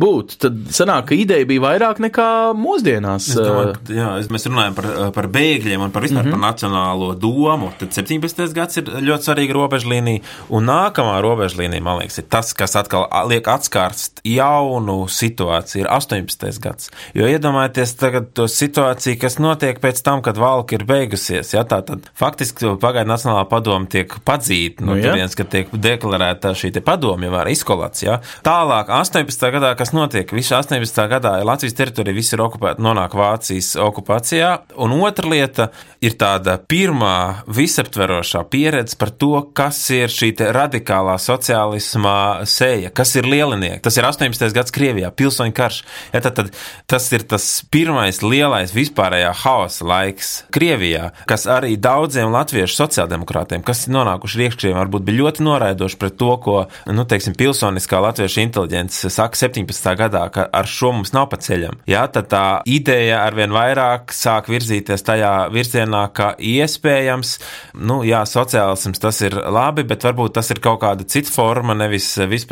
būtu. 0.00 0.40
Tad 0.46 0.60
sanāk, 0.74 1.10
ka 1.10 1.18
ideja 1.18 1.48
bija 1.48 1.64
vairāk 1.68 2.00
nekā 2.02 2.28
mūsdienās. 2.58 3.30
Es 3.32 3.38
domāju, 3.38 3.76
ka, 3.76 3.94
jā, 3.94 4.10
mēs 4.32 4.48
runājam 4.50 4.78
par, 4.78 4.90
par 5.16 5.30
bēgļiem 5.32 5.86
un 5.86 5.94
par 5.94 6.06
vispār 6.06 6.24
mm 6.24 6.30
Mhm. 6.30 6.34
-hmm. 6.34 6.40
par 6.40 6.52
nacionālo 6.52 7.14
domu. 7.14 7.72
Tad 7.78 7.88
17. 7.92 8.54
gads 8.54 8.76
ir 8.76 8.84
ļoti 8.84 9.26
svarīga 9.26 9.52
robežlīnija, 9.52 10.20
un 10.48 10.66
nākamā 10.66 11.20
robežlīnija, 11.22 11.82
man 11.82 11.98
liekas, 11.98 12.18
ir 12.18 12.24
tas, 12.28 12.52
kas 12.54 12.76
atkal 12.80 13.06
liek 13.30 13.48
atskārst 13.50 14.20
jaunu 14.26 15.06
situāciju, 15.10 15.84
ir 15.84 15.90
18. 15.90 16.60
gads. 16.60 16.90
Jo 17.16 17.28
iedomājieties 17.30 17.96
tagad 18.00 18.30
to 18.36 18.48
situāciju, 18.50 19.18
kas 19.20 19.40
notiek 19.42 19.80
pēc 19.80 20.02
tam, 20.04 20.22
kad 20.24 20.38
valka 20.40 20.76
ir 20.76 20.84
beigusies. 20.88 21.54
Ja, 21.56 21.64
tā 21.68 21.80
tad 21.86 22.10
faktiski 22.18 22.76
pagaidu 22.80 23.10
Nacionālā 23.10 23.46
padoma 23.50 23.88
tiek 23.90 24.12
padzīta 24.26 24.84
no 24.84 24.90
Nu, 24.90 24.96
nu, 24.96 25.02
jā. 25.04 25.12
turienes, 25.12 25.36
ka 25.38 25.46
tiek 25.46 25.70
deklarēta 25.70 26.52
šī 26.58 26.72
te 26.74 26.82
padoma 26.84 27.28
jau 27.28 27.36
ar 27.38 27.50
izkolāts. 27.50 28.02
Ja. 28.04 28.18
Tālāk, 28.46 28.90
18. 28.90 29.50
gadā, 29.54 29.72
kas 29.78 29.94
notiek? 29.94 30.32
Visu 30.34 30.56
18. 30.58 31.04
gadā 31.10 31.36
ir 31.40 31.46
Latvijas 31.48 31.76
teritorija, 31.78 32.16
viss 32.16 32.34
ir 32.34 32.42
okupēta, 32.44 32.82
nonāk 32.82 33.14
Vācijas 33.18 33.72
okupācijā. 33.80 34.50
Un 34.82 34.96
otra 34.98 35.30
lieta 35.30 35.68
ir 36.02 36.16
tāda 36.20 36.56
pirmā 36.70 37.44
visaptverošā 37.46 38.44
pieredze 38.50 38.98
par 39.00 39.12
to, 39.14 39.32
kas 39.56 39.82
ir 39.94 40.12
šī 40.12 40.32
radikālā 40.56 41.16
sociālismā 41.20 42.46
seja, 42.48 42.69
kas 42.94 43.14
ir 43.18 43.28
lielinieki. 43.28 43.82
Tas 43.84 43.98
ir 43.98 44.06
18. 44.08 44.50
gads 44.56 44.74
Krievijā, 44.74 45.10
pilsoņu 45.14 45.54
karš. 45.56 45.82
Ja, 46.14 46.22
tad, 46.24 46.36
tad, 46.38 46.50
tas 46.90 47.08
ir 47.14 47.24
tas 47.28 47.46
pirmais 47.72 48.22
lielais 48.24 48.74
vispārējā 48.74 49.32
haosa 49.42 49.86
laiks 49.86 50.32
Krievijā, 50.54 51.10
kas 51.30 51.46
arī 51.50 51.76
daudziem 51.80 52.32
latviešu 52.34 52.78
sociāldemokrātiem, 52.82 53.64
kas 53.66 53.86
ir 53.86 53.94
nonākuši 53.96 54.46
iekšķiem, 54.46 54.76
varbūt 54.78 55.06
bija 55.06 55.22
ļoti 55.24 55.46
noraidoši 55.46 56.00
pret 56.00 56.18
to, 56.20 56.32
ko, 56.44 56.56
nu, 56.90 57.06
teiksim, 57.08 57.36
pilsoniskā 57.38 58.00
latviešu 58.02 58.44
inteliģence 58.44 59.10
saka 59.12 59.38
17. 59.38 59.90
gadā, 59.98 60.26
ka 60.32 60.46
ar 60.52 60.68
šo 60.70 60.92
mums 60.96 61.14
nav 61.16 61.28
pa 61.32 61.40
ceļam. 61.40 61.80
Jā, 61.90 62.04
tad 62.12 62.30
tā 62.32 62.44
ideja 62.70 63.22
arvien 63.24 63.52
vairāk 63.54 64.14
sāk 64.14 64.50
virzīties 64.52 65.04
tajā 65.06 65.32
virzienā, 65.54 66.04
ka 66.16 66.32
iespējams, 66.38 67.36
nu, 67.80 68.00
jā, 68.06 68.22
sociālisms 68.28 69.02
tas 69.02 69.20
ir 69.26 69.36
labi, 69.36 69.84
bet 69.88 70.04
varbūt 70.06 70.36
tas 70.38 70.50
ir 70.52 70.62
kaut 70.62 70.80
kāda 70.84 71.06
cita 71.08 71.32
forma, 71.32 71.76
nevis 71.78 72.08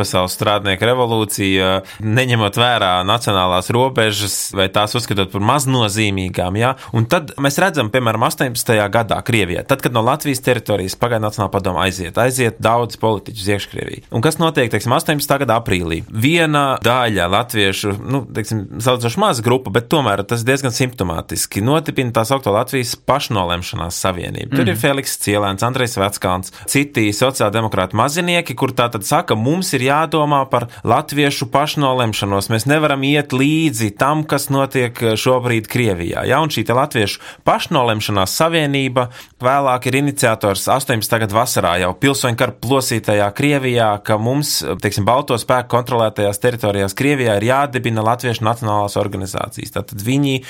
vispasaules 0.09 0.35
strādnieku 0.37 0.87
revolūcija, 0.89 1.69
neņemot 2.01 2.57
vērā 2.59 2.93
nacionālās 3.07 3.69
robežas 3.75 4.37
vai 4.57 4.69
tās 4.73 4.95
uzskatot 4.97 5.31
par 5.33 5.45
maznozīmīgām. 5.45 6.57
Jā. 6.59 6.75
Un 6.97 7.07
tad 7.11 7.35
mēs 7.39 7.59
redzam, 7.61 7.91
piemēram, 7.93 8.25
18. 8.29 8.73
gadā 8.93 9.21
Krievijā, 9.23 9.65
tad, 9.69 9.83
kad 9.85 9.93
no 9.93 10.03
Latvijas 10.07 10.41
teritorijas 10.45 10.97
pagaidu 10.99 11.27
Nacionāla 11.29 11.53
padoma 11.53 11.85
aiziet, 11.85 12.19
aiziet 12.19 12.61
daudz 12.63 12.97
politiķu 13.01 13.43
uz 13.43 13.49
iekškrieviju. 13.55 14.07
Un 14.15 14.25
kas 14.25 14.39
notiek, 14.41 14.71
teiksim, 14.73 14.95
18. 14.97 15.35
gada 15.43 15.59
aprīlī? 15.59 16.01
Viena 16.09 16.79
daļa 16.85 17.29
latviešu, 17.35 17.97
nu, 18.09 18.23
teiksim, 18.35 18.65
salīdzinoši 18.81 19.21
maza 19.21 19.45
grupa, 19.45 19.73
bet 19.75 19.91
tomēr 19.93 20.23
tas 20.29 20.47
diezgan 20.47 20.75
simptomātiski 20.75 21.63
notipina 21.65 22.15
tā 22.17 22.25
saucamo 22.29 22.57
Latvijas 22.57 22.95
pašnolemšanās 23.09 23.99
savienību. 24.07 24.55
Tur 24.55 24.65
mm. 24.65 24.73
ir 24.73 24.81
Feliks 24.81 25.19
Cielēns, 25.25 25.67
Andrejs 25.67 25.99
Veckalns, 26.01 26.55
citi 26.71 27.09
sociāldemokrāti 27.15 27.99
mazinieki, 27.99 28.57
kur 28.59 28.73
tā 28.77 28.89
tad 28.95 29.07
saka, 29.09 29.37
mums 29.39 29.73
ir 29.77 29.88
jādomā 29.89 30.45
par 30.51 30.69
latviešu 30.87 31.49
pašnolemšanos. 31.53 32.51
Mēs 32.53 32.69
nevaram 32.71 33.03
iet 33.07 33.35
līdzi 33.37 33.91
tam, 33.99 34.25
kas 34.29 34.49
notiek 34.53 34.97
šobrīd 35.19 35.69
Krievijā. 35.71 36.25
Ja? 36.29 36.41
Un 36.45 36.53
šī 36.53 36.67
latviešu 36.69 37.23
pašnolemšanās 37.49 38.37
savienība 38.39 39.09
vēlāk 39.43 39.89
ir 39.89 39.99
iniciators 40.03 40.67
18. 40.71 41.19
gada 41.25 41.37
vasarā 41.37 41.75
jau 41.83 41.93
pilsoņu 41.99 42.39
kara 42.39 42.55
plosītajā 42.63 43.29
Krievijā, 43.37 43.91
ka 44.05 44.19
mums, 44.21 44.59
teiksim, 44.83 45.07
Balto 45.09 45.39
spēku 45.41 45.71
kontrolētajās 45.73 46.43
teritorijās 46.43 46.97
Krievijā 46.99 47.39
ir 47.39 47.49
jādibina 47.49 48.05
Latviešu 48.05 48.45
nacionālās 48.47 48.99
organizācijas. 49.01 49.75
Tātad 49.77 50.03
viņi 50.05 50.43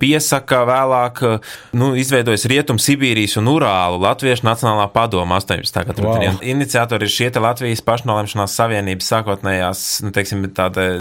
piesaka 0.00 0.62
vēlāk, 0.68 1.22
nu, 1.78 1.92
izveidojas 1.98 2.46
Rietum 2.50 2.80
Sibīrijas 2.82 3.38
un 3.40 3.50
Urālu 3.52 4.02
Latviešu 4.02 4.46
Nacionālā 4.46 4.88
padoma 4.92 5.38
18. 5.40 5.82
gada 5.88 6.06
wow. 6.06 6.40
Iniciatori 6.42 7.08
ir 7.08 7.12
šie 7.12 7.30
Latvijas 7.42 7.82
pašnolemšanās 7.86 8.54
savienības 8.82 9.10
sākotnējās, 9.12 9.82
nu, 10.02 10.12
teiksim, 10.14 10.46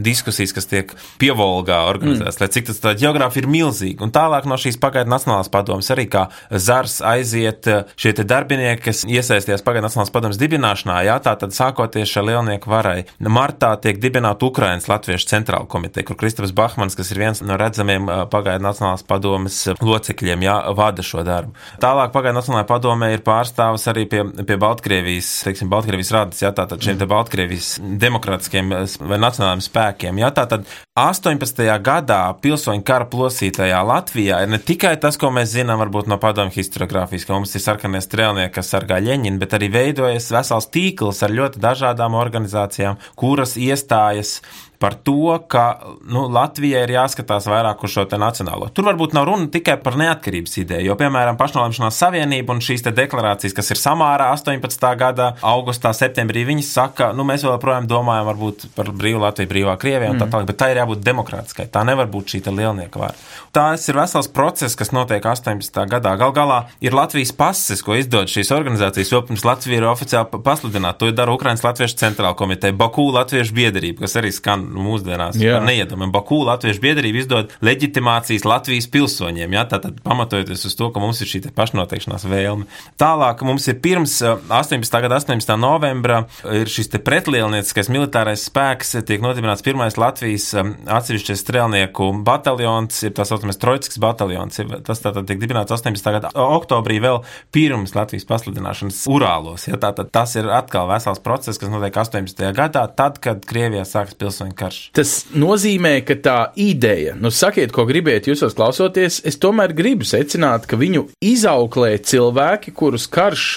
diskusijas, 0.03 0.53
kas 0.53 0.69
tiek 0.69 0.93
pievolgā 1.21 1.81
organizētas, 1.89 2.37
mm. 2.37 2.43
lai 2.43 2.49
cik 2.53 2.67
tas 2.69 2.81
tā 2.83 2.93
geogrāfi 2.99 3.41
ir 3.41 3.49
milzīga. 3.49 4.05
Un 4.05 4.13
tālāk 4.13 4.47
no 4.49 4.57
šīs 4.59 4.79
pagaidu 4.81 5.11
Nacionālās 5.11 5.49
padomas 5.51 5.89
arī 5.91 6.07
kā 6.11 6.27
zars 6.51 6.99
aiziet 7.01 7.67
šie 7.99 8.13
darbinieki, 8.21 8.83
kas 8.85 9.03
iesaistījās 9.07 9.63
pagaidu 9.65 9.87
Nacionālās 9.87 10.13
padomas 10.13 10.39
dibināšanā, 10.41 11.01
jā, 11.07 11.17
tā 11.23 11.35
tad 11.41 11.55
sākoties 11.55 12.11
šai 12.11 12.25
lielnieku 12.29 12.71
varai. 12.71 13.05
Martā 13.31 13.73
tiek 13.81 13.99
dibināta 14.01 14.45
Ukrainas 14.47 14.87
Latviešu 14.91 15.29
centrāla 15.31 15.69
komiteja, 15.69 16.05
kur 16.07 16.19
Kristofers 16.19 16.53
Bahmans, 16.55 16.97
kas 16.99 17.11
ir 17.13 17.21
viens 17.23 17.41
no 17.45 17.57
redzamiem 17.59 18.09
pagaidu 18.31 18.65
Nacionālās 18.67 19.05
padomas 19.07 19.63
locekļiem, 19.81 20.45
jā, 20.47 20.57
vada 20.77 21.05
šo 21.05 21.25
darbu. 21.27 21.55
Tālāk 21.81 22.13
pagaidu 22.15 22.39
Nacionālajā 22.39 22.69
padomē 22.69 23.11
ir 23.15 23.25
pārstāvis 23.25 23.87
arī 23.91 24.07
pie, 24.11 24.23
pie 24.47 24.59
Baltkrievijas, 24.61 25.31
teiksim, 25.47 25.71
Baltkrievijas 25.71 26.13
radas, 26.15 26.43
jā, 26.43 26.53
tātad 26.55 26.83
šiem 26.83 26.99
te 26.99 27.07
Baltkrievijas 27.09 27.70
demokrātiskiem 27.79 28.71
vai 28.71 29.19
nacionālajiem 29.21 29.63
spēkiem, 29.65 30.21
jā, 30.23 30.31
tātad 30.35 30.65
18. 30.99 31.63
gadā 31.83 32.21
pilsoņu 32.43 32.83
kara 32.87 33.07
plosītajā 33.11 33.81
Latvijā 33.87 34.41
ir 34.43 34.51
ne 34.51 34.59
tikai 34.61 34.95
tas, 35.01 35.19
ko 35.21 35.31
mēs 35.33 35.53
zinām 35.53 35.79
varbūt 35.83 36.09
no 36.11 36.19
padomju 36.21 36.55
historiografijas, 36.57 37.27
ka 37.27 37.37
mums 37.37 37.55
ir 37.55 37.63
sarkanie 37.63 38.01
strēlnieki, 38.03 38.55
kas 38.57 38.73
sargā 38.73 38.99
Ļeņinu, 39.03 39.39
bet 39.41 39.55
arī 39.57 39.71
veidojas 39.73 40.31
vesels 40.33 40.67
tīkls 40.73 41.23
ar 41.25 41.35
ļoti 41.37 41.61
dažādām 41.63 42.17
organizācijām, 42.19 42.99
kuras 43.19 43.55
iestājas 43.59 44.39
par 44.81 44.95
to, 45.05 45.37
ka 45.47 45.65
nu, 46.09 46.25
Latvijai 46.33 46.81
ir 46.87 46.95
jāskatās 46.95 47.45
vairāk 47.49 47.83
uz 47.85 47.93
šo 47.93 48.07
nacionālo. 48.17 48.71
Tur 48.73 48.87
varbūt 48.89 49.13
nav 49.13 49.27
runa 49.29 49.45
tikai 49.53 49.77
par 49.83 49.97
neatkarības 49.99 50.57
ideju, 50.63 50.89
jo, 50.89 50.97
piemēram, 50.97 51.37
pašnolemšanās 51.39 51.99
savienība 52.01 52.55
un 52.55 52.63
šīs 52.65 52.83
deklarācijas, 52.89 53.53
kas 53.57 53.71
ir 53.73 53.79
samārā 53.79 54.31
18. 54.33 54.87
gada 54.97 55.31
augustā, 55.45 55.93
septembrī, 55.95 56.43
viņas 56.49 56.71
saka, 56.73 57.11
nu, 57.13 57.25
mēs 57.27 57.45
joprojām 57.45 57.85
domājam 57.89 58.31
varbūt 58.31 58.71
par 58.75 58.89
brīvu 58.89 59.21
Latviju, 59.21 59.51
brīvā 59.51 59.77
Krievijā 59.81 60.11
un 60.11 60.17
mm. 60.17 60.23
tā 60.23 60.29
tālāk, 60.33 60.49
bet 60.49 60.59
tā 60.63 60.71
ir 60.73 60.81
jābūt 60.81 61.05
demokrātiskai. 61.05 61.67
Tā 61.71 61.85
nevar 61.87 62.09
būt 62.11 62.33
šī 62.33 62.43
lielnieka 62.49 62.99
vara. 62.99 63.13
Tās 63.53 63.85
ir 63.91 63.99
vesels 63.99 64.29
process, 64.31 64.77
kas 64.79 64.93
notiek 64.95 65.25
18. 65.27 65.81
gadā. 65.91 66.15
Gal 66.19 66.33
galā 66.35 66.59
ir 66.83 66.95
Latvijas 66.95 67.33
pases, 67.35 67.83
ko 67.85 67.97
izdod 67.99 68.31
šīs 68.31 68.51
organizācijas, 68.55 69.11
jo 69.13 69.21
pirms 69.27 69.45
Latvija 69.47 69.81
ir 69.81 69.87
oficiāli 69.91 70.41
pasludināta. 70.45 71.03
To 71.03 71.11
dara 71.15 71.35
Ukraiņas 71.35 71.65
Latviešu 71.65 71.99
centrāla 71.99 72.37
komiteja, 72.39 72.75
Baku 72.77 73.09
Latviešu 73.11 73.55
biedrība, 73.57 74.05
kas 74.05 74.17
arī 74.19 74.31
skan 74.35 74.70
mūsdienās 74.71 75.37
neiedomājumu. 75.37 76.13
Baku 76.15 76.41
Latviešu 76.47 76.83
biedrība 76.83 77.21
izdod 77.21 77.55
leģitimācijas 77.65 78.45
Latvijas 78.47 78.87
pilsoņiem, 78.91 79.55
ja, 79.55 79.65
tātad 79.69 79.99
pamatojoties 80.05 80.65
uz 80.69 80.77
to, 80.77 80.89
ka 80.93 81.03
mums 81.03 81.21
ir 81.23 81.29
šī 81.31 81.43
pašnoteikšanās 81.55 82.25
vēlme. 82.29 82.67
Tālāk 83.01 83.43
mums 83.47 83.67
ir 83.71 83.79
pirms 83.83 84.17
18. 84.21 84.81
Eh, 84.81 85.03
gada 85.05 85.19
18. 85.19 85.55
novembra 85.59 86.23
ir 86.51 86.69
šis 86.71 86.91
pretlielnieciskais 87.01 87.91
militārais 87.93 88.45
spēks, 88.47 88.95
tiek 89.07 89.23
nodibināts 89.23 89.65
pirmais 89.65 89.97
Latvijas 89.99 90.49
eh, 90.55 90.73
atsevišķais 90.97 91.43
strēlnieku 91.45 92.11
bataljons, 92.27 93.03
ir 93.07 93.15
tā 93.17 93.25
saucamais 93.27 93.59
Trojcisks 93.61 94.01
bataljons. 94.01 94.61
Tas 94.87 95.03
tātad 95.03 95.27
tiek 95.29 95.41
dibināts 95.41 95.73
18. 95.73 96.13
gada 96.17 96.31
oktobrī 96.35 96.99
vēl 97.03 97.21
pirms 97.53 97.95
Latvijas 97.97 98.27
pasludināšanas 98.29 99.03
Urālos. 99.11 99.67
Ja, 99.69 99.79
tātad 99.81 100.11
tas 100.13 100.35
ir 100.39 100.49
atkal 100.51 100.89
vesels 100.91 101.21
process, 101.23 101.59
kas 101.61 101.71
notiek 101.71 101.95
18. 101.97 102.51
gadā, 102.57 102.85
tad, 102.97 103.19
kad 103.23 103.45
Krievijā 103.47 103.85
sākas 103.87 104.17
pilsoņu 104.19 104.55
karš. 104.61 104.79
Tas 104.95 105.13
nozīmē, 105.33 105.97
ka 106.07 106.17
tā 106.21 106.37
ideja, 106.61 107.17
nu 107.19 107.33
sakiet, 107.33 107.73
ko 107.75 107.87
gribiet 107.89 108.29
jūs 108.29 108.45
klausoties, 108.57 109.21
es 109.27 109.39
tomēr 109.41 109.75
gribu 109.77 110.07
secināt, 110.07 110.67
ka 110.69 110.79
viņu 110.79 111.07
izauklē 111.33 111.95
cilvēki, 112.11 112.73
kurus 112.77 113.09
karš 113.11 113.47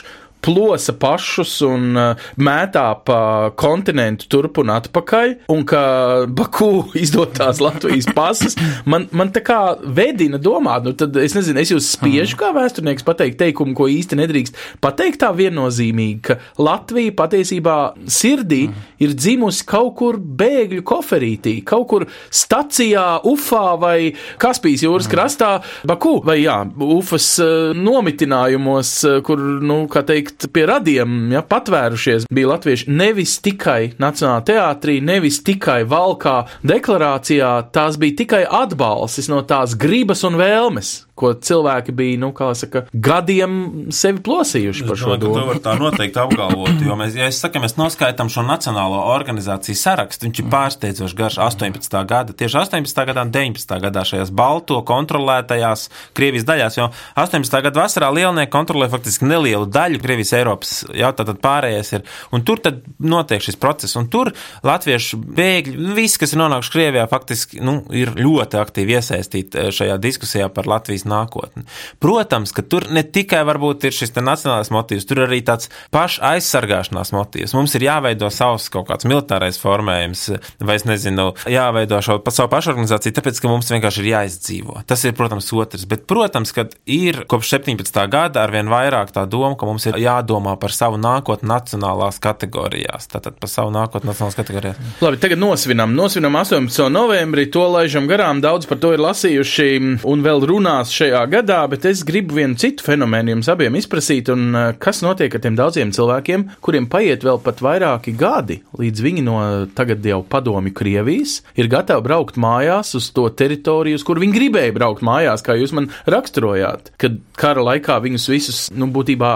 plosa 0.45 0.95
pašus 1.01 1.57
un 1.67 1.97
uh, 1.97 2.27
mētā 2.37 2.85
pa 3.07 3.19
kontinentu 3.59 4.29
turp 4.33 4.61
un 4.63 4.73
atpakaļ, 4.75 5.35
un 5.55 5.65
ka 5.69 5.85
Baku 6.29 6.71
izdotās 7.05 7.63
Latvijas 7.65 8.11
pasas, 8.17 8.59
man, 8.89 9.09
man 9.17 9.33
tā 9.35 9.45
kā 9.45 9.61
vedina 9.85 10.41
domāt, 10.43 10.87
nu 10.87 10.95
tad 10.99 11.17
es 11.21 11.37
nezinu, 11.37 11.63
es 11.63 11.73
jūs 11.73 11.93
spiežu 11.97 12.39
kā 12.41 12.53
vēsturnieks 12.57 13.07
pateikt 13.07 13.41
teikumu, 13.41 13.77
ko 13.79 13.89
īsti 13.91 14.21
nedrīkst 14.21 14.61
pateikt 14.85 15.23
tā 15.25 15.33
viennozīmīgi, 15.37 16.21
ka 16.29 16.39
Latvija 16.61 17.15
patiesībā 17.17 17.79
sirdī 18.11 18.67
ir 19.03 19.15
dzimusi 19.17 19.65
kaut 19.69 19.95
kur 19.99 20.19
bēgļu 20.19 20.85
koferītī, 20.87 21.57
kaut 21.67 21.89
kur 21.91 22.07
stacijā, 22.35 23.07
Ufā 23.29 23.65
vai 23.81 23.99
Kaspijas 24.43 24.85
jūras 24.85 25.09
krastā, 25.11 25.57
Baku. 25.89 26.17
Vai 26.25 26.41
jā, 26.43 26.57
Ufas 26.85 27.29
uh, 27.43 27.73
nomitinājumos, 27.77 28.93
uh, 29.09 29.19
kur, 29.27 29.41
nu, 29.65 29.85
kā 29.91 30.05
teikt, 30.07 30.34
teikt, 30.35 30.53
pie 30.53 30.66
radiem 30.66 31.33
ja, 31.33 31.42
patvērušies 31.42 32.27
bija 32.33 32.53
latvieši 32.55 32.90
nevis 32.90 33.38
tikai 33.44 33.94
Nacionālajā 33.99 34.44
teātrī, 34.51 35.01
nevis 35.03 35.42
tikai 35.44 35.85
valkā 35.88 36.44
deklarācijā, 36.66 37.70
tās 37.73 37.99
bija 37.99 38.16
tikai 38.25 38.44
atbalsis 38.44 39.29
no 39.29 39.42
tās 39.42 39.77
gribas 39.77 40.25
un 40.25 40.38
vēlmes 40.40 41.05
ko 41.14 41.31
cilvēki 41.38 41.94
bija, 41.94 42.18
nu, 42.25 42.31
kā 42.35 42.51
saka, 42.59 42.85
gadiem 42.92 43.87
sevi 43.94 44.20
plosījuši 44.25 44.87
par 44.88 44.99
šo 44.99 45.16
domu. 45.23 45.38
To 45.38 45.47
var 45.47 45.61
tā 45.62 45.75
noteikti 45.79 46.18
apgalvot, 46.20 46.81
jo 46.83 46.97
mēs, 46.99 47.14
ja 47.18 47.29
es 47.31 47.38
saku, 47.42 47.62
mēs 47.62 47.77
noskaitām 47.79 48.31
šo 48.33 48.42
nacionālo 48.47 48.99
organizāciju 49.12 49.79
sarakstu, 49.79 50.27
viņš 50.27 50.42
ir 50.42 50.49
pārsteidzoši 50.51 51.18
garš 51.18 51.38
18. 51.44 51.99
gada, 52.11 52.35
tieši 52.35 52.59
18. 52.64 53.05
gadā 53.11 53.27
un 53.27 53.31
19. 53.35 53.77
gadā 53.87 54.03
šajās 54.11 54.33
balto 54.35 54.81
kontrolētajās 54.87 55.87
Krievijas 56.18 56.49
daļās, 56.49 56.79
jo 56.81 56.88
18. 57.23 57.61
gada 57.68 57.85
vasarā 57.85 58.11
lielnieki 58.14 58.51
kontrolē 58.51 58.90
faktiski 58.90 59.31
nelielu 59.31 59.70
daļu 59.70 60.03
Krievijas 60.03 60.24
Eiropas, 60.37 60.73
jau 60.95 61.11
tātad 61.19 61.41
pārējais 61.45 61.93
ir, 61.99 62.05
un 62.35 62.45
tur 62.47 62.63
tad 62.65 62.81
notiek 62.99 63.43
šis 63.45 63.59
process, 63.61 63.97
un 64.01 64.09
tur 64.13 64.33
latviešu 64.65 65.21
bēgļi, 65.21 65.93
visi, 65.97 66.21
kas 66.23 66.35
ir 66.35 66.41
nonākuši 66.41 66.75
Krievijā, 66.75 67.07
faktiski, 67.11 67.61
nu, 67.65 67.77
ir 67.95 68.15
ļoti 68.17 68.59
aktīvi 68.61 68.97
iesaistīti 68.99 69.61
eh, 69.61 69.71
šajā 69.75 69.99
diskusijā 70.03 70.49
par 70.55 70.69
Latvijas 70.71 71.07
nākotni. 71.09 71.67
Protams, 72.03 72.55
ka 72.55 72.65
tur 72.67 72.89
ne 72.95 73.05
tikai 73.05 73.45
varbūt 73.47 73.89
ir 73.89 73.97
šis 73.97 74.15
nacionālais 74.17 74.73
motīvs, 74.75 75.07
tur 75.09 75.25
arī 75.27 75.41
tāds 75.47 75.71
paša 75.95 76.35
aizsargāšanās 76.35 77.13
motīvs. 77.15 77.55
Mums 77.57 77.75
ir 77.77 77.87
jāveido 77.89 78.31
savs 78.33 78.71
kaut 78.73 78.89
kāds 78.89 79.09
militārais 79.09 79.59
formējums, 79.61 80.27
vai 80.65 80.79
es 80.79 80.87
nezinu, 80.89 81.31
jāveido 81.51 82.01
šo 82.05 82.19
pa 82.25 82.33
savu 82.35 82.53
pašorganizāciju, 82.55 83.15
tāpēc, 83.17 83.41
ka 83.43 83.51
mums 83.51 83.71
vienkārši 83.73 84.03
ir 84.03 84.11
jāizdzīvo. 84.13 84.81
Tas 84.89 85.05
ir, 85.07 85.15
protams, 85.19 85.51
otrs. 85.55 85.87
Bet, 85.91 86.07
protams, 86.11 86.55
ka 86.57 86.67
ir 86.91 87.25
kopš 87.31 87.55
17. 87.57 88.01
gada 88.13 88.45
arvien 88.45 88.71
vairāk 88.73 89.13
tā 89.15 89.27
doma, 89.31 89.55
ka 89.59 89.69
mums 89.69 89.89
ir 89.91 89.99
jā 90.03 90.13
jādomā 90.14 90.57
par 90.61 90.74
savu 90.74 90.98
nākotni 91.00 91.50
nacionālās 91.50 92.20
kategorijās. 92.22 93.09
Tātad 93.12 93.38
par 93.40 93.50
savu 93.50 93.72
nākotni 93.74 94.11
nacionālās 94.11 94.38
kategorijās. 94.38 94.81
Labi, 95.05 95.20
tagad 95.22 95.40
nosvinam. 95.42 95.94
Nosvinam 95.96 96.38
18. 96.40 96.88
novembrī, 96.94 97.46
to 97.53 97.66
laižam 97.70 98.09
garām. 98.11 98.42
Daudz 98.44 98.68
par 98.70 98.81
to 98.83 98.94
ir 98.94 99.03
lasījuši 99.05 99.68
un 100.09 100.24
vēl 100.24 100.44
runās 100.48 100.92
šajā 100.94 101.24
gadā, 101.33 101.61
bet 101.70 101.87
es 101.88 102.05
gribu 102.07 102.38
vienu 102.38 102.59
citu 102.61 102.85
fenomenu 102.87 103.35
jums 103.35 103.50
abiem 103.53 103.79
izprasīt, 103.79 104.31
un 104.33 104.48
eh, 104.55 104.70
kas 104.81 105.03
notiek 105.05 105.35
ar 105.35 105.42
tiem 105.44 105.59
daudziem 105.59 105.92
cilvēkiem, 105.94 106.48
kuriem 106.64 106.88
paiet 106.90 107.24
vēl 107.27 107.40
pat 107.44 107.62
vairāki 107.64 108.14
gadi, 108.18 108.61
līdz 108.79 109.05
viņi 109.05 109.24
no 109.27 109.38
tagad 109.77 110.05
jau 110.07 110.20
padomi 110.29 110.72
Krievijas 110.74 111.40
ir 111.59 111.68
gatavi 111.72 112.05
braukt 112.05 112.38
mājās 112.40 112.94
uz 112.98 113.11
to 113.14 113.27
teritoriju, 113.29 113.98
uz 113.98 114.07
kur 114.07 114.20
viņi 114.22 114.37
gribēja 114.37 114.74
braukt 114.77 115.05
mājās, 115.07 115.44
kā 115.44 115.57
jūs 115.59 115.74
man 115.77 115.90
raksturojāt, 116.11 116.92
kad 117.00 117.18
kara 117.38 117.64
laikā 117.70 117.98
viņus 118.05 118.29
visus, 118.31 118.61
nu, 118.74 118.88
būtībā 118.94 119.33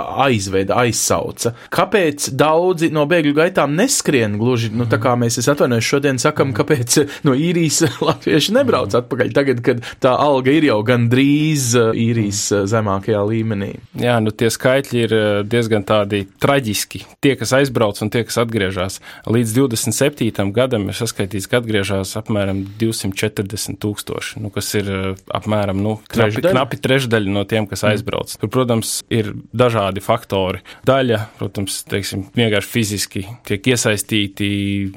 aizveda, 0.59 0.79
aizsauca. 0.83 1.53
Kāpēc 1.75 2.31
daudzi 2.39 2.91
no 2.95 3.05
bēgļu 3.09 3.35
gaitām 3.37 3.77
neskrien 3.79 4.39
gluži, 4.39 4.71
nu, 4.75 4.87
tā 4.89 4.99
kā 5.01 5.15
mēs, 5.19 5.39
es 5.39 5.49
atvainojos, 5.49 5.87
šodien 5.87 6.19
sakam, 6.19 6.53
kāpēc 6.57 6.99
no 7.27 7.35
īrijas 7.35 7.85
latvieši 8.09 8.55
nebrauc 8.57 8.95
atpakaļ, 8.99 9.33
tagad, 9.37 9.63
kad 9.65 9.83
tā 10.03 10.15
alga 10.19 10.53
ir 10.53 10.69
jau 10.69 10.81
gandrīz 10.87 11.73
uh, 11.79 11.93
īrijas 11.95 12.43
uh, 12.53 12.65
zemākajā 12.69 13.23
līmenī. 13.29 13.73
Jā, 13.99 14.19
nu 14.25 14.33
tie 14.33 14.51
skaitļi 14.53 15.05
ir 15.05 15.17
uh, 15.17 15.27
diezgan 15.47 15.87
tādi 15.89 16.25
traģiski. 16.41 17.05
Tie, 17.23 17.35
kas 17.39 17.55
aizbrauc 17.57 18.01
un 18.05 18.13
tie, 18.13 18.25
kas 18.27 18.41
atgriežas. 18.43 19.01
Līdz 19.29 19.55
27. 19.57 20.53
gadam 20.55 20.89
ir 20.89 20.99
saskaitīts, 20.99 21.49
ka 21.51 21.63
atgriežas 21.63 22.17
apmēram 22.19 22.65
240 22.81 23.79
tūkstoši, 23.83 24.43
nu, 24.43 24.53
kas 24.55 24.73
ir 24.79 24.91
apmēram 25.35 25.81
nu, 25.83 25.99
knapi, 26.11 26.43
knapi 26.49 26.81
trešdaļa 26.83 27.35
no 27.35 27.45
tiem, 27.49 27.69
kas 27.71 27.85
aizbrauc. 27.89 28.35
Tur, 28.41 28.51
protams, 28.53 28.99
ir 29.13 29.33
dažādi 29.57 30.03
faktori. 30.05 30.48
Daļa, 30.89 31.19
protams, 31.39 31.83
teiksim, 31.89 32.25
vienkārši 32.37 32.71
fiziski 32.73 33.25
tiek 33.49 33.67
iesaistīti 33.75 34.49